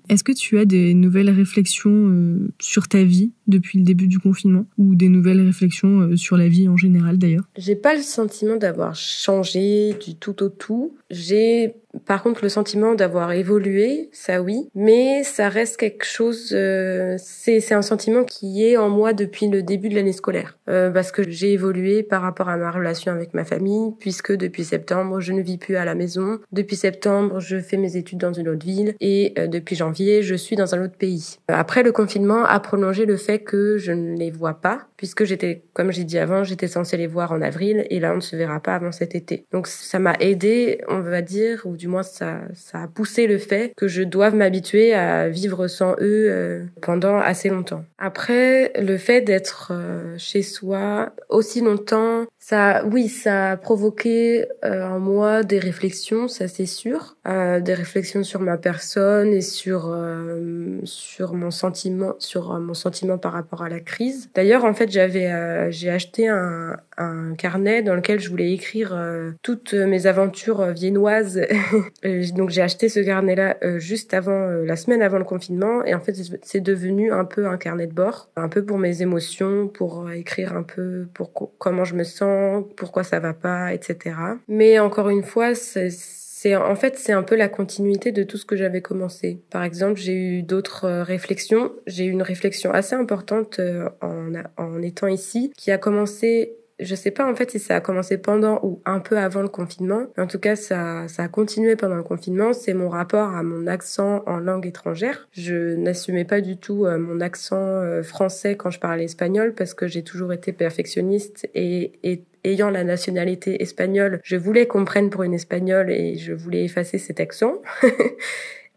[0.10, 4.20] Est-ce que tu as des nouvelles réflexions euh, sur ta vie depuis le début du
[4.20, 7.44] confinement ou des nouvelles réflexions euh, sur la vie en général d'ailleurs?
[7.58, 10.96] J'ai pas le sentiment d'avoir changé du tout au tout.
[11.10, 16.52] J'ai par contre, le sentiment d'avoir évolué, ça oui, mais ça reste quelque chose.
[16.54, 21.12] Euh, c'est un sentiment qui est en moi depuis le début de l'année scolaire, parce
[21.12, 25.34] que j'ai évolué par rapport à ma relation avec ma famille, puisque depuis septembre, je
[25.34, 26.40] ne vis plus à la maison.
[26.54, 30.36] Depuis septembre, je fais mes études dans une autre ville, et euh, depuis janvier, je
[30.36, 31.38] suis dans un autre pays.
[31.48, 35.64] Après, le confinement a prolongé le fait que je ne les vois pas, puisque j'étais,
[35.74, 38.36] comme j'ai dit avant, j'étais censée les voir en avril, et là, on ne se
[38.36, 39.46] verra pas avant cet été.
[39.52, 43.38] Donc, ça m'a aidé, on va dire, ou du moins ça, ça a poussé le
[43.38, 47.84] fait que je doive m'habituer à vivre sans eux euh, pendant assez longtemps.
[47.98, 54.84] Après, le fait d'être euh, chez soi aussi longtemps, ça, oui, ça a provoqué euh,
[54.84, 59.92] en moi des réflexions, ça c'est sûr, euh, des réflexions sur ma personne et sur
[59.94, 64.32] euh, sur mon sentiment, sur mon sentiment par rapport à la crise.
[64.34, 69.00] D'ailleurs, en fait, j'avais j'ai acheté un, un carnet dans lequel je voulais écrire
[69.44, 71.40] toutes mes aventures viennoises.
[72.34, 76.16] Donc j'ai acheté ce carnet-là juste avant la semaine avant le confinement et en fait
[76.42, 80.56] c'est devenu un peu un carnet de bord, un peu pour mes émotions, pour écrire
[80.56, 82.31] un peu pour comment je me sens
[82.76, 84.16] pourquoi ça va pas, etc.
[84.48, 88.46] Mais encore une fois, c'est en fait c'est un peu la continuité de tout ce
[88.46, 89.42] que j'avais commencé.
[89.50, 91.72] Par exemple, j'ai eu d'autres euh, réflexions.
[91.88, 96.96] J'ai eu une réflexion assez importante euh, en, en étant ici, qui a commencé je
[96.96, 100.08] sais pas en fait si ça a commencé pendant ou un peu avant le confinement.
[100.18, 102.54] En tout cas, ça, ça a continué pendant le confinement.
[102.54, 105.28] C'est mon rapport à mon accent en langue étrangère.
[105.32, 109.74] Je n'assumais pas du tout euh, mon accent euh, français quand je parlais espagnol parce
[109.74, 115.10] que j'ai toujours été perfectionniste et, et ayant la nationalité espagnole, je voulais qu'on prenne
[115.10, 117.62] pour une espagnole et je voulais effacer cet accent.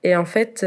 [0.06, 0.66] Et en fait,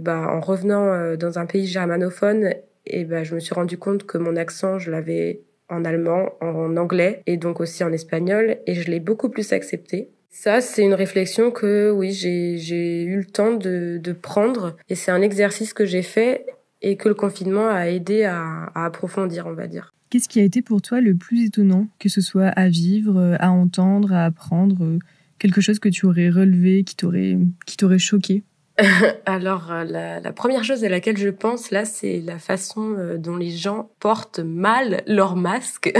[0.00, 2.52] bah, en revenant dans un pays germanophone,
[2.86, 5.40] et bah, je me suis rendu compte que mon accent, je l'avais
[5.72, 10.10] en allemand, en anglais et donc aussi en espagnol et je l'ai beaucoup plus accepté.
[10.30, 15.22] Ça, c'est une réflexion que oui, j'ai eu le temps de, prendre et c'est un
[15.22, 16.46] exercice que j'ai fait
[16.80, 19.92] et que le confinement a aidé à, à approfondir, on va dire.
[20.10, 23.50] Qu'est-ce qui a été pour toi le plus étonnant, que ce soit à vivre, à
[23.50, 24.98] entendre, à apprendre,
[25.38, 28.42] quelque chose que tu aurais relevé, qui t'aurait choqué?
[29.26, 33.36] Alors, euh, la, première chose à laquelle je pense là, c'est la façon euh, dont
[33.36, 35.92] les gens portent mal leur masque.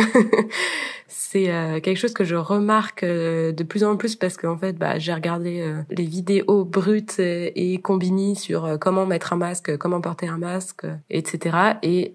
[1.09, 4.99] c'est euh, quelque chose que je remarque de plus en plus parce qu'en fait, bah,
[4.99, 10.39] j'ai regardé les vidéos brutes et combini sur comment mettre un masque, comment porter un
[10.39, 11.57] masque, etc.
[11.83, 12.13] Et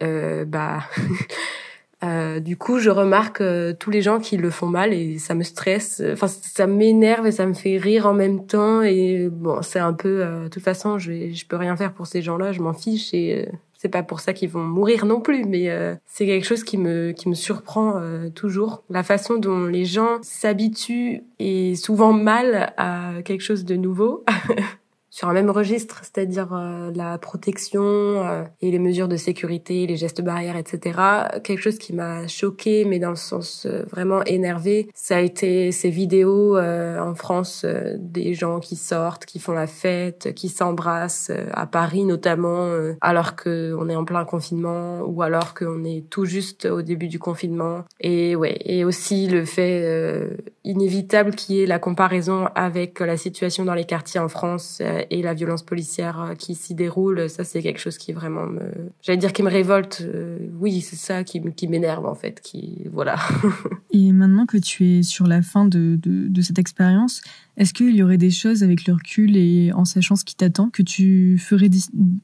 [0.47, 0.79] bah
[2.03, 5.33] Euh, du coup, je remarque euh, tous les gens qui le font mal et ça
[5.33, 6.01] me stresse.
[6.13, 8.81] Enfin, ça m'énerve et ça me fait rire en même temps.
[8.83, 10.21] Et bon, c'est un peu.
[10.21, 12.51] Euh, de toute façon, je je peux rien faire pour ces gens-là.
[12.51, 15.43] Je m'en fiche et c'est pas pour ça qu'ils vont mourir non plus.
[15.45, 15.69] Mais
[16.05, 18.01] c'est quelque chose qui me qui me surprend
[18.35, 18.83] toujours.
[18.89, 24.23] La façon dont les gens s'habituent et souvent mal à quelque chose de nouveau.
[25.17, 29.95] sur un même registre, c'est-à-dire euh, la protection euh, et les mesures de sécurité, les
[29.95, 30.99] gestes barrières, etc.
[31.43, 35.71] Quelque chose qui m'a choqué, mais dans le sens euh, vraiment énervé, ça a été
[35.71, 37.65] ces vidéos en France
[37.97, 43.75] des gens qui sortent, qui font la fête, qui s'embrassent à Paris notamment, alors que
[43.79, 47.85] on est en plein confinement ou alors qu'on est tout juste au début du confinement.
[47.99, 53.73] Et ouais, et aussi le fait inévitable qui est la comparaison avec la situation dans
[53.73, 57.79] les quartiers en France et la violence policière euh, qui s'y déroule, ça c'est quelque
[57.79, 58.61] chose qui vraiment me,
[59.01, 60.01] j'allais dire qui me révolte.
[60.01, 63.17] Euh, oui, c'est ça qui, m'énerve en fait, qui voilà.
[63.91, 67.21] et maintenant que tu es sur la fin de cette expérience,
[67.57, 70.69] est-ce qu'il y aurait des choses avec le recul et en sachant ce qui t'attend
[70.69, 71.69] que tu ferais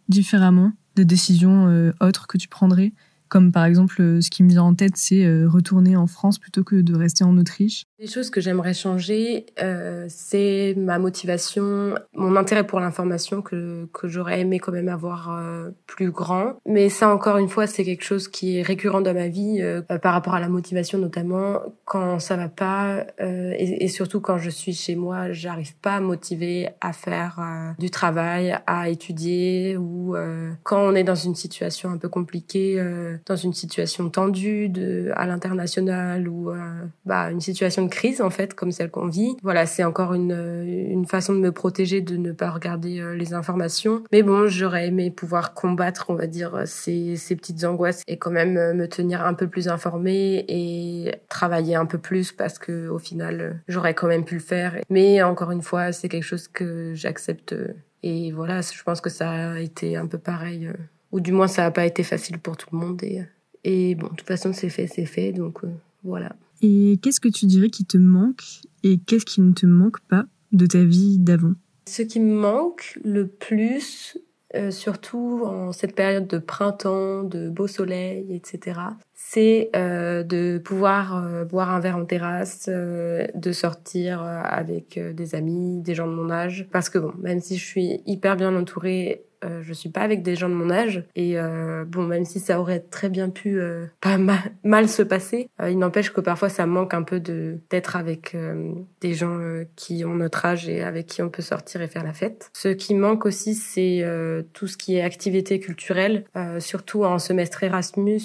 [0.08, 2.94] différemment, des décisions euh, autres que tu prendrais?
[3.34, 6.38] Comme par exemple, euh, ce qui me vient en tête, c'est euh, retourner en France
[6.38, 7.88] plutôt que de rester en Autriche.
[8.04, 14.10] Les choses que j'aimerais changer, euh, c'est ma motivation, mon intérêt pour l'information que, que
[14.10, 16.58] j'aurais aimé quand même avoir euh, plus grand.
[16.66, 19.82] Mais ça, encore une fois, c'est quelque chose qui est récurrent dans ma vie euh,
[19.82, 24.50] par rapport à la motivation, notamment quand ça va pas et, et, surtout quand je
[24.50, 27.40] suis chez moi, j'arrive pas à motiver à faire
[27.80, 30.16] du travail, à étudier ou
[30.64, 32.84] quand on est dans une situation un peu compliquée
[33.26, 36.56] dans une situation tendue de, à l'international ou euh,
[37.06, 39.36] bah, une situation de crise en fait comme celle qu'on vit.
[39.44, 43.34] Voilà, c'est encore une, une façon de me protéger de ne pas regarder euh, les
[43.34, 44.04] informations.
[44.12, 48.32] Mais bon, j'aurais aimé pouvoir combattre, on va dire, ces, ces petites angoisses et quand
[48.32, 52.88] même euh, me tenir un peu plus informée et travailler un peu plus parce que
[52.88, 54.76] au final, j'aurais quand même pu le faire.
[54.90, 57.56] Mais encore une fois, c'est quelque chose que j'accepte.
[58.04, 60.70] Et voilà, je pense que ça a été un peu pareil
[61.14, 63.02] ou du moins ça n'a pas été facile pour tout le monde.
[63.04, 63.22] Et,
[63.64, 65.70] et bon, de toute façon, c'est fait, c'est fait, donc euh,
[66.04, 66.36] voilà.
[66.62, 68.44] Et qu'est-ce que tu dirais qui te manque
[68.84, 71.54] et qu'est-ce qui ne te manque pas de ta vie d'avant?
[71.88, 74.18] Ce qui me manque le plus,
[74.56, 78.80] euh, surtout en cette période de printemps, de beau soleil, etc.,
[79.14, 85.96] c'est euh, de pouvoir boire un verre en terrasse, de sortir avec des amis, des
[85.96, 86.68] gens de mon âge.
[86.72, 90.24] Parce que bon, même si je suis hyper bien entourée euh, je suis pas avec
[90.24, 93.60] des gens de mon âge et euh, bon même si ça aurait très bien pu
[93.60, 97.60] euh, pas mal, se passer, euh, il n'empêche que parfois ça manque un peu de
[97.70, 98.36] d'être avec
[99.02, 99.40] des gens
[99.76, 102.50] qui ont notre âge et avec qui on peut sortir et faire la fête.
[102.54, 104.06] Ce qui manque aussi c'est
[104.54, 106.26] tout ce qui est activité culturelle,
[106.60, 108.20] surtout en semestre Erasmus.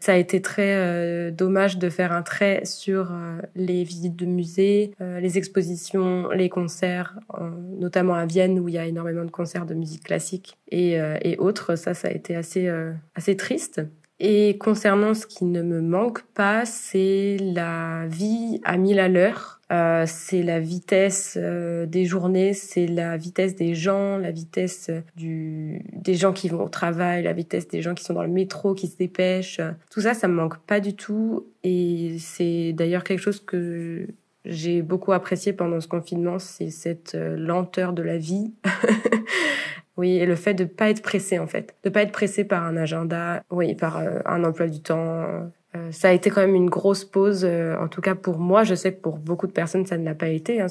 [0.00, 3.12] ça a été très dommage de faire un trait sur
[3.54, 7.18] les visites de musées, les expositions, les concerts,
[7.78, 11.18] notamment à Vienne où il y a énormément de concerts de musique classique et, euh,
[11.22, 11.76] et autres.
[11.76, 13.82] Ça, ça a été assez, euh, assez triste.
[14.18, 19.60] Et concernant ce qui ne me manque pas, c'est la vie à mille à l'heure.
[19.72, 25.82] Euh, c'est la vitesse euh, des journées, c'est la vitesse des gens, la vitesse du
[25.92, 28.74] des gens qui vont au travail, la vitesse des gens qui sont dans le métro,
[28.74, 29.60] qui se dépêchent.
[29.90, 31.46] Tout ça, ça me manque pas du tout.
[31.62, 34.06] Et c'est d'ailleurs quelque chose que
[34.46, 38.54] j'ai beaucoup apprécié pendant ce confinement, c'est cette lenteur de la vie.
[39.96, 42.64] Oui, et le fait de pas être pressé en fait, de pas être pressé par
[42.64, 45.50] un agenda, oui, par euh, un emploi du temps.
[45.74, 48.62] Euh, ça a été quand même une grosse pause, euh, en tout cas pour moi.
[48.64, 50.60] Je sais que pour beaucoup de personnes ça ne l'a pas été.
[50.60, 50.66] Hein,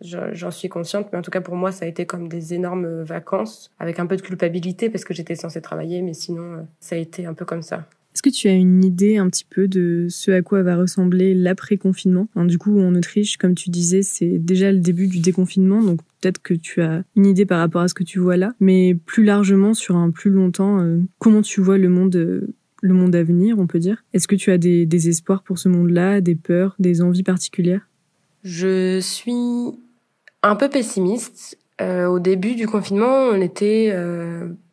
[0.00, 3.02] J'en suis consciente, mais en tout cas pour moi ça a été comme des énormes
[3.02, 6.98] vacances avec un peu de culpabilité parce que j'étais censée travailler, mais sinon ça a
[6.98, 7.84] été un peu comme ça.
[8.14, 11.34] Est-ce que tu as une idée un petit peu de ce à quoi va ressembler
[11.34, 12.26] l'après-confinement?
[12.34, 16.40] Du coup, en Autriche, comme tu disais, c'est déjà le début du déconfinement, donc peut-être
[16.42, 19.24] que tu as une idée par rapport à ce que tu vois là, mais plus
[19.24, 23.24] largement, sur un plus longtemps, euh, comment tu vois le monde euh, le monde à
[23.24, 24.04] venir, on peut dire?
[24.12, 27.88] Est-ce que tu as des, espoirs pour ce monde-là, des peurs, des envies particulières?
[28.44, 29.34] Je suis
[30.44, 31.58] un peu pessimiste.
[31.80, 33.92] Euh, au début du confinement, on était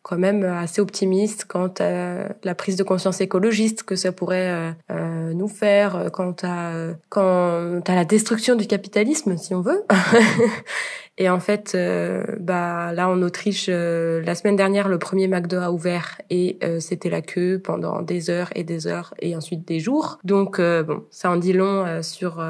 [0.05, 4.71] quand même assez optimiste quant à la prise de conscience écologiste que ça pourrait euh,
[4.91, 6.73] euh nous faire, quant à,
[7.09, 9.83] quant à la destruction du capitalisme, si on veut.
[11.17, 15.57] Et en fait, euh, bah là en Autriche, euh, la semaine dernière, le premier McDo
[15.57, 19.65] a ouvert et euh, c'était la queue pendant des heures et des heures et ensuite
[19.65, 20.19] des jours.
[20.25, 22.43] Donc bon, ça en dit long sur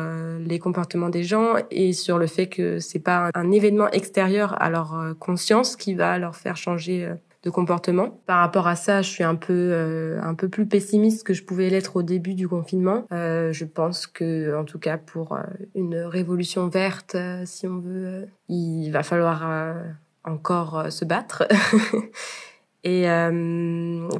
[0.46, 4.70] les comportements des gens et sur le fait que c'est pas un événement extérieur à
[4.70, 7.10] leur conscience qui va leur faire changer
[7.46, 8.20] de comportement.
[8.26, 11.44] Par rapport à ça, je suis un peu euh, un peu plus pessimiste que je
[11.44, 13.06] pouvais l'être au début du confinement.
[13.14, 15.44] Euh, je pense que en tout cas pour euh,
[15.76, 19.46] une révolution verte, euh, si on veut, il va falloir
[20.24, 21.48] encore se battre.
[22.84, 23.08] Et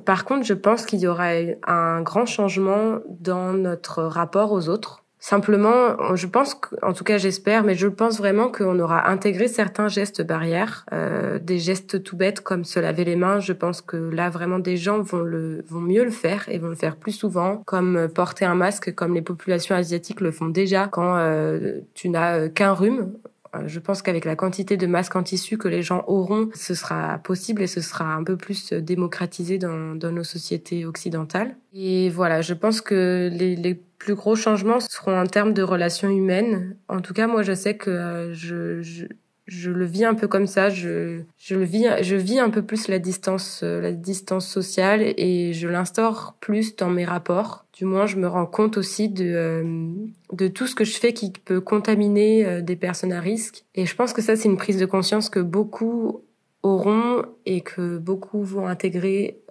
[0.06, 1.30] par contre, je pense qu'il y aura
[1.68, 5.05] un grand changement dans notre rapport aux autres.
[5.28, 9.88] Simplement, je pense, en tout cas j'espère, mais je pense vraiment qu'on aura intégré certains
[9.88, 13.40] gestes barrières, euh, des gestes tout bêtes comme se laver les mains.
[13.40, 16.68] Je pense que là vraiment des gens vont le vont mieux le faire et vont
[16.68, 20.88] le faire plus souvent, comme porter un masque, comme les populations asiatiques le font déjà
[20.88, 23.12] quand euh, tu n'as qu'un rhume.
[23.56, 26.74] Euh, je pense qu'avec la quantité de masques en tissu que les gens auront, ce
[26.74, 31.56] sera possible et ce sera un peu plus démocratisé dans, dans nos sociétés occidentales.
[31.74, 36.10] Et voilà, je pense que les, les plus gros changements seront en termes de relations
[36.10, 36.76] humaines.
[36.88, 39.06] En tout cas, moi, je sais que euh, je, je,
[39.46, 40.70] je le vis un peu comme ça.
[40.70, 45.02] Je, je le vis, je vis un peu plus la distance, euh, la distance sociale
[45.18, 49.26] et je l'instaure plus dans mes rapports du moins, je me rends compte aussi de,
[49.26, 49.90] euh,
[50.32, 53.66] de tout ce que je fais qui peut contaminer euh, des personnes à risque.
[53.76, 56.24] Et je pense que ça, c'est une prise de conscience que beaucoup
[56.64, 59.42] auront et que beaucoup vont intégrer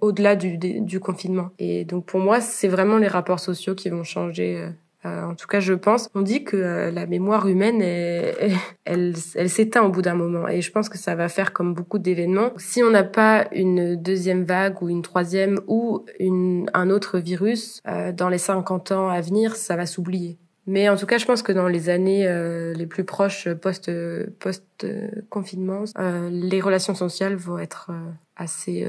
[0.00, 1.50] au-delà du, du confinement.
[1.60, 4.70] Et donc pour moi, c'est vraiment les rapports sociaux qui vont changer
[5.04, 6.08] en tout cas, je pense.
[6.14, 7.82] On dit que euh, la mémoire humaine,
[8.84, 10.48] elle, elle, s'éteint au bout d'un moment.
[10.48, 12.52] Et je pense que ça va faire comme beaucoup d'événements.
[12.56, 17.82] Si on n'a pas une deuxième vague ou une troisième ou une, un autre virus,
[17.86, 20.38] euh, dans les 50 ans à venir, ça va s'oublier.
[20.66, 22.26] Mais en tout cas, je pense que dans les années
[22.74, 23.90] les plus proches post
[24.38, 24.86] post
[25.28, 25.84] confinement,
[26.30, 27.90] les relations sociales vont être
[28.34, 28.88] assez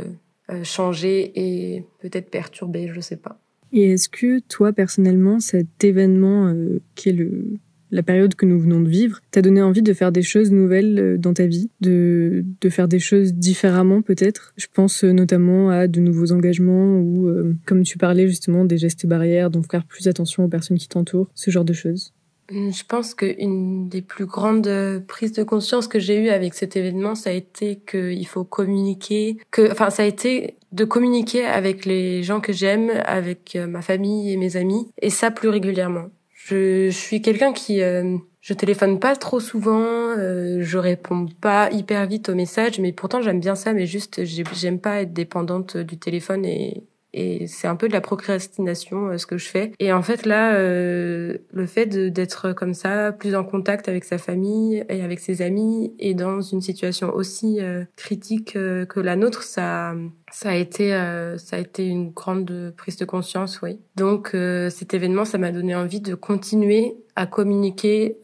[0.64, 3.40] changées et peut-être perturbées, je sais pas.
[3.76, 7.58] Et est-ce que toi, personnellement, cet événement euh, qui est le,
[7.92, 10.98] la période que nous venons de vivre, t'a donné envie de faire des choses nouvelles
[10.98, 14.54] euh, dans ta vie, de, de faire des choses différemment peut-être?
[14.56, 17.30] Je pense euh, notamment à de nouveaux engagements ou,
[17.66, 21.28] comme tu parlais justement, des gestes barrières, donc faire plus attention aux personnes qui t'entourent,
[21.36, 22.14] ce genre de choses.
[22.52, 26.76] Hum, je pense qu'une des plus grandes prises de conscience que j'ai eues avec cet
[26.76, 31.86] événement, ça a été qu'il faut communiquer, que, enfin, ça a été de communiquer avec
[31.86, 36.08] les gens que j'aime, avec euh, ma famille et mes amis, et ça plus régulièrement.
[36.34, 42.06] Je, suis quelqu'un qui, euh, je téléphone pas trop souvent, euh, je réponds pas hyper
[42.06, 45.98] vite aux messages, mais pourtant j'aime bien ça, mais juste j'aime pas être dépendante du
[45.98, 46.84] téléphone et
[47.16, 49.72] et c'est un peu de la procrastination euh, ce que je fais.
[49.80, 54.18] Et en fait là, euh, le fait d'être comme ça, plus en contact avec sa
[54.18, 59.44] famille et avec ses amis, et dans une situation aussi euh, critique que la nôtre,
[59.44, 59.96] ça
[60.32, 60.90] ça a été
[61.38, 63.80] ça a été une grande prise de conscience, oui.
[63.96, 64.36] Donc
[64.70, 68.18] cet événement, ça m'a donné envie de continuer à communiquer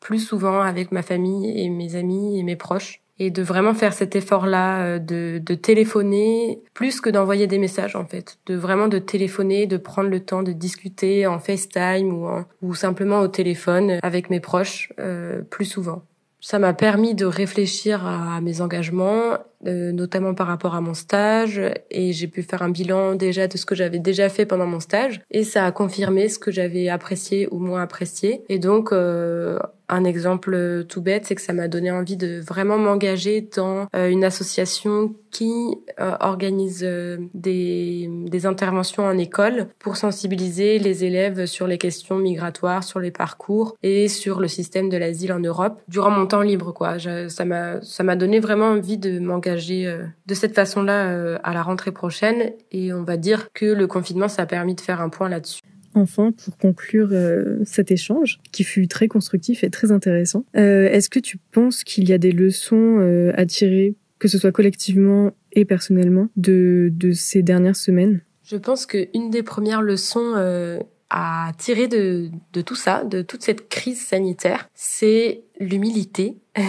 [0.00, 3.92] plus souvent avec ma famille et mes amis et mes proches et de vraiment faire
[3.92, 8.88] cet effort-là euh, de, de téléphoner plus que d'envoyer des messages en fait, de vraiment
[8.88, 12.28] de téléphoner, de prendre le temps de discuter en FaceTime ou,
[12.62, 16.02] ou simplement au téléphone avec mes proches euh, plus souvent.
[16.46, 21.58] Ça m'a permis de réfléchir à mes engagements, euh, notamment par rapport à mon stage,
[21.90, 24.78] et j'ai pu faire un bilan déjà de ce que j'avais déjà fait pendant mon
[24.78, 28.42] stage, et ça a confirmé ce que j'avais apprécié ou moins apprécié.
[28.50, 29.58] Et donc, euh,
[29.88, 34.08] un exemple tout bête, c'est que ça m'a donné envie de vraiment m'engager dans euh,
[34.08, 41.46] une association qui euh, organise euh, des, des interventions en école pour sensibiliser les élèves
[41.46, 45.82] sur les questions migratoires, sur les parcours et sur le système de l'asile en Europe
[45.88, 46.72] durant mon temps libre.
[46.72, 46.96] Quoi,
[47.28, 49.92] ça m'a ça m'a donné vraiment envie de m'engager
[50.26, 52.52] de cette façon-là à la rentrée prochaine.
[52.72, 55.60] Et on va dire que le confinement, ça a permis de faire un point là-dessus.
[55.94, 61.08] Enfin, pour conclure euh, cet échange, qui fut très constructif et très intéressant, euh, est-ce
[61.08, 65.32] que tu penses qu'il y a des leçons euh, à tirer, que ce soit collectivement
[65.52, 68.22] et personnellement, de, de ces dernières semaines?
[68.44, 70.78] Je pense qu'une des premières leçons euh,
[71.10, 76.36] à tirer de, de tout ça, de toute cette crise sanitaire, c'est l'humilité.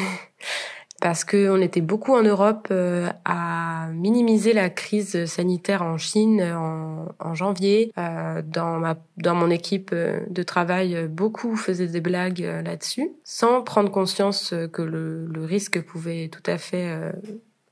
[1.06, 7.10] parce qu'on était beaucoup en Europe euh, à minimiser la crise sanitaire en Chine en,
[7.20, 7.92] en janvier.
[8.00, 13.62] Euh, dans ma dans mon équipe euh, de travail, beaucoup faisaient des blagues là-dessus, sans
[13.62, 16.98] prendre conscience que le risque pouvait tout à fait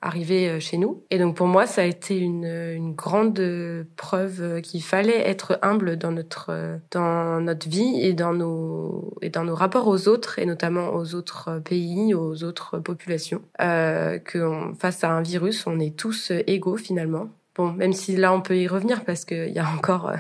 [0.04, 1.04] arriver euh, chez nous.
[1.10, 3.42] Et donc pour moi, ça a été une, une grande
[3.96, 9.44] preuve qu'il fallait être humble dans notre dans notre vie et dans nos et dans
[9.44, 13.42] nos rapports aux autres et notamment aux autres pays, aux autres populations.
[13.62, 14.40] Euh, que
[14.80, 17.30] face à un virus, on est tous égaux finalement.
[17.56, 20.16] Bon, même si là on peut y revenir parce qu'il y a encore euh,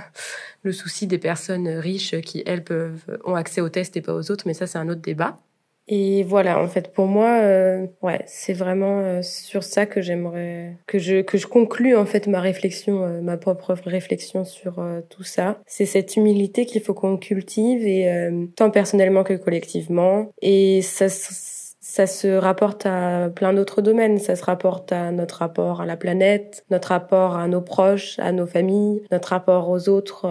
[0.61, 4.31] le souci des personnes riches qui elles peuvent ont accès aux tests et pas aux
[4.31, 5.39] autres, mais ça c'est un autre débat.
[5.87, 10.77] Et voilà, en fait, pour moi, euh, ouais, c'est vraiment euh, sur ça que j'aimerais
[10.87, 15.23] que je que je conclue en fait ma réflexion, euh, ma propre réflexion sur tout
[15.23, 15.59] ça.
[15.65, 18.09] C'est cette humilité qu'il faut qu'on cultive et
[18.55, 20.29] tant personnellement que collectivement.
[20.41, 24.17] Et ça ça se rapporte à plein d'autres domaines.
[24.17, 28.31] Ça se rapporte à notre rapport à la planète, notre rapport à nos proches, à
[28.31, 30.27] nos familles, notre rapport aux autres,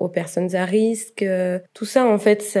[0.00, 1.24] aux personnes à risque.
[1.72, 2.60] tout ça, en fait, ça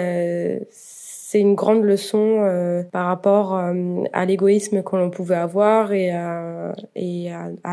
[1.30, 6.10] c'est une grande leçon euh, par rapport euh, à l'égoïsme que l'on pouvait avoir et,
[6.10, 6.72] à,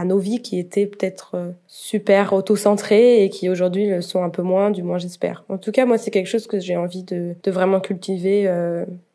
[0.04, 4.42] nos vies qui étaient peut-être euh, super auto-centrées et qui aujourd'hui le sont un peu
[4.42, 5.46] moins, du moins j'espère.
[5.48, 8.54] En tout cas, moi, c'est quelque chose que j'ai envie de, de, vraiment cultiver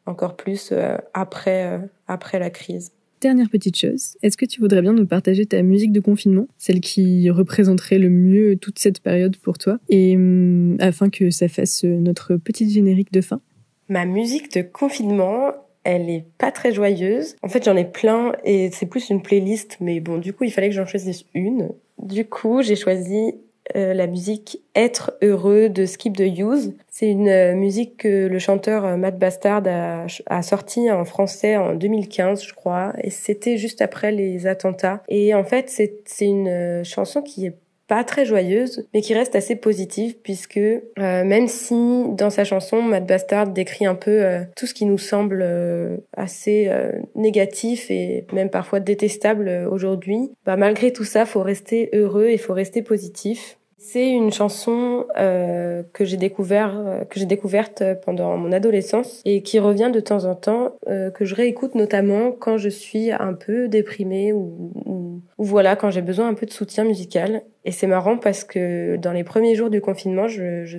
[0.06, 0.72] encore plus
[1.12, 1.78] après,
[2.08, 2.92] après la crise.
[3.20, 6.80] Dernière petite chose, est-ce que tu voudrais bien nous partager ta musique de confinement, celle
[6.80, 11.84] qui représenterait le mieux toute cette période pour toi, et hum, afin que ça fasse
[11.84, 13.42] notre petite générique de fin?
[13.90, 15.52] Ma musique de confinement,
[15.84, 17.36] elle est pas très joyeuse.
[17.42, 20.52] En fait, j'en ai plein et c'est plus une playlist, mais bon, du coup, il
[20.52, 21.70] fallait que j'en choisisse une.
[21.98, 23.34] Du coup, j'ai choisi
[23.76, 26.74] euh, la musique Être heureux de Skip the Use.
[26.88, 31.56] C'est une euh, musique que le chanteur euh, Matt Bastard a, a sorti en français
[31.56, 35.02] en 2015, je crois, et c'était juste après les attentats.
[35.08, 37.54] Et en fait, c'est une chanson qui est
[37.90, 41.74] pas très joyeuse, mais qui reste assez positive puisque euh, même si
[42.12, 45.96] dans sa chanson Matt Bastard décrit un peu euh, tout ce qui nous semble euh,
[46.16, 46.70] assez
[47.16, 52.54] négatif et même parfois détestable aujourd'hui, bah malgré tout ça, faut rester heureux et faut
[52.54, 53.58] rester positif.
[53.82, 59.42] C'est une chanson euh, que j'ai découvert, euh, que j'ai découverte pendant mon adolescence et
[59.42, 63.32] qui revient de temps en temps, euh, que je réécoute notamment quand je suis un
[63.32, 67.42] peu déprimée ou, ou, voilà quand j'ai besoin un peu de soutien musical.
[67.64, 70.78] Et c'est marrant parce que dans les premiers jours du confinement, je, je,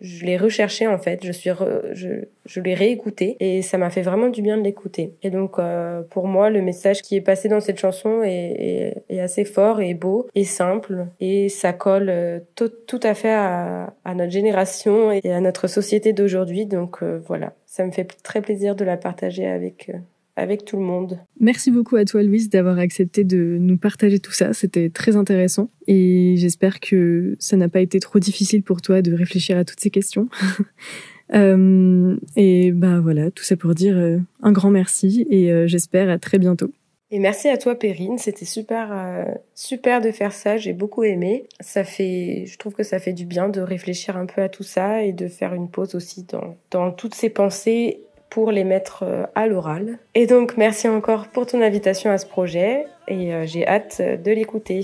[0.00, 1.50] je l'ai recherché en fait, je suis
[1.92, 2.08] je,
[2.46, 5.14] je l'ai réécouté et ça m'a fait vraiment du bien de l'écouter.
[5.22, 9.04] Et donc euh, pour moi, le message qui est passé dans cette chanson est, est,
[9.08, 13.32] est assez fort et beau et simple et ça colle euh, tout, tout à fait
[13.32, 16.66] à, à, notre génération et à notre société d'aujourd'hui.
[16.66, 19.90] Donc euh, voilà, ça me fait très plaisir de la partager avec
[20.38, 21.18] avec tout le monde.
[21.40, 25.68] Merci beaucoup à toi Louise d'avoir accepté de nous partager tout ça, c'était très intéressant
[25.86, 29.80] et j'espère que ça n'a pas été trop difficile pour toi de réfléchir à toutes
[29.80, 30.28] ces questions.
[31.34, 36.08] euh, et bah voilà, tout ça pour dire euh, un grand merci et euh, j'espère
[36.08, 36.70] à très bientôt.
[37.10, 39.24] Et merci à toi Perrine, c'était super euh,
[39.54, 41.46] super de faire ça, j'ai beaucoup aimé.
[41.60, 44.62] Ça fait je trouve que ça fait du bien de réfléchir un peu à tout
[44.62, 49.04] ça et de faire une pause aussi dans dans toutes ces pensées pour les mettre
[49.04, 49.98] euh, à l'oral.
[50.14, 54.30] Et donc merci encore pour ton invitation à ce projet et euh, j'ai hâte de
[54.30, 54.82] l'écouter.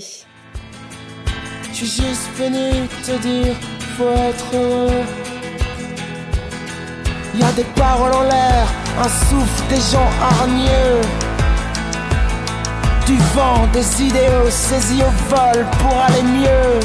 [1.71, 3.53] Je suis juste venu te dire,
[3.97, 5.03] faut être heureux.
[7.37, 8.67] Y a des paroles en l'air,
[8.97, 11.01] un souffle, des gens hargneux.
[13.05, 16.79] Du vent, des idéaux saisis au vol pour aller mieux.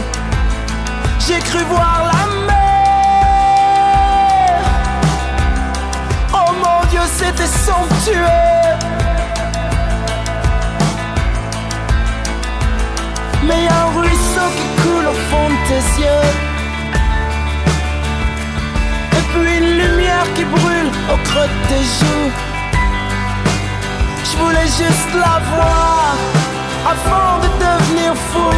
[1.21, 2.40] J'ai cru voir la
[7.19, 8.15] c'était somptueux.
[13.47, 16.29] Mais y a un ruisseau qui coule au fond de tes yeux.
[19.19, 22.31] Et puis une lumière qui brûle au creux de tes joues.
[24.25, 26.15] Je voulais juste la voir
[26.93, 28.51] avant de devenir fou.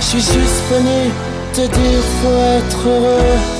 [0.00, 1.10] Je suis juste venu
[1.52, 3.59] te dire faut être heureux.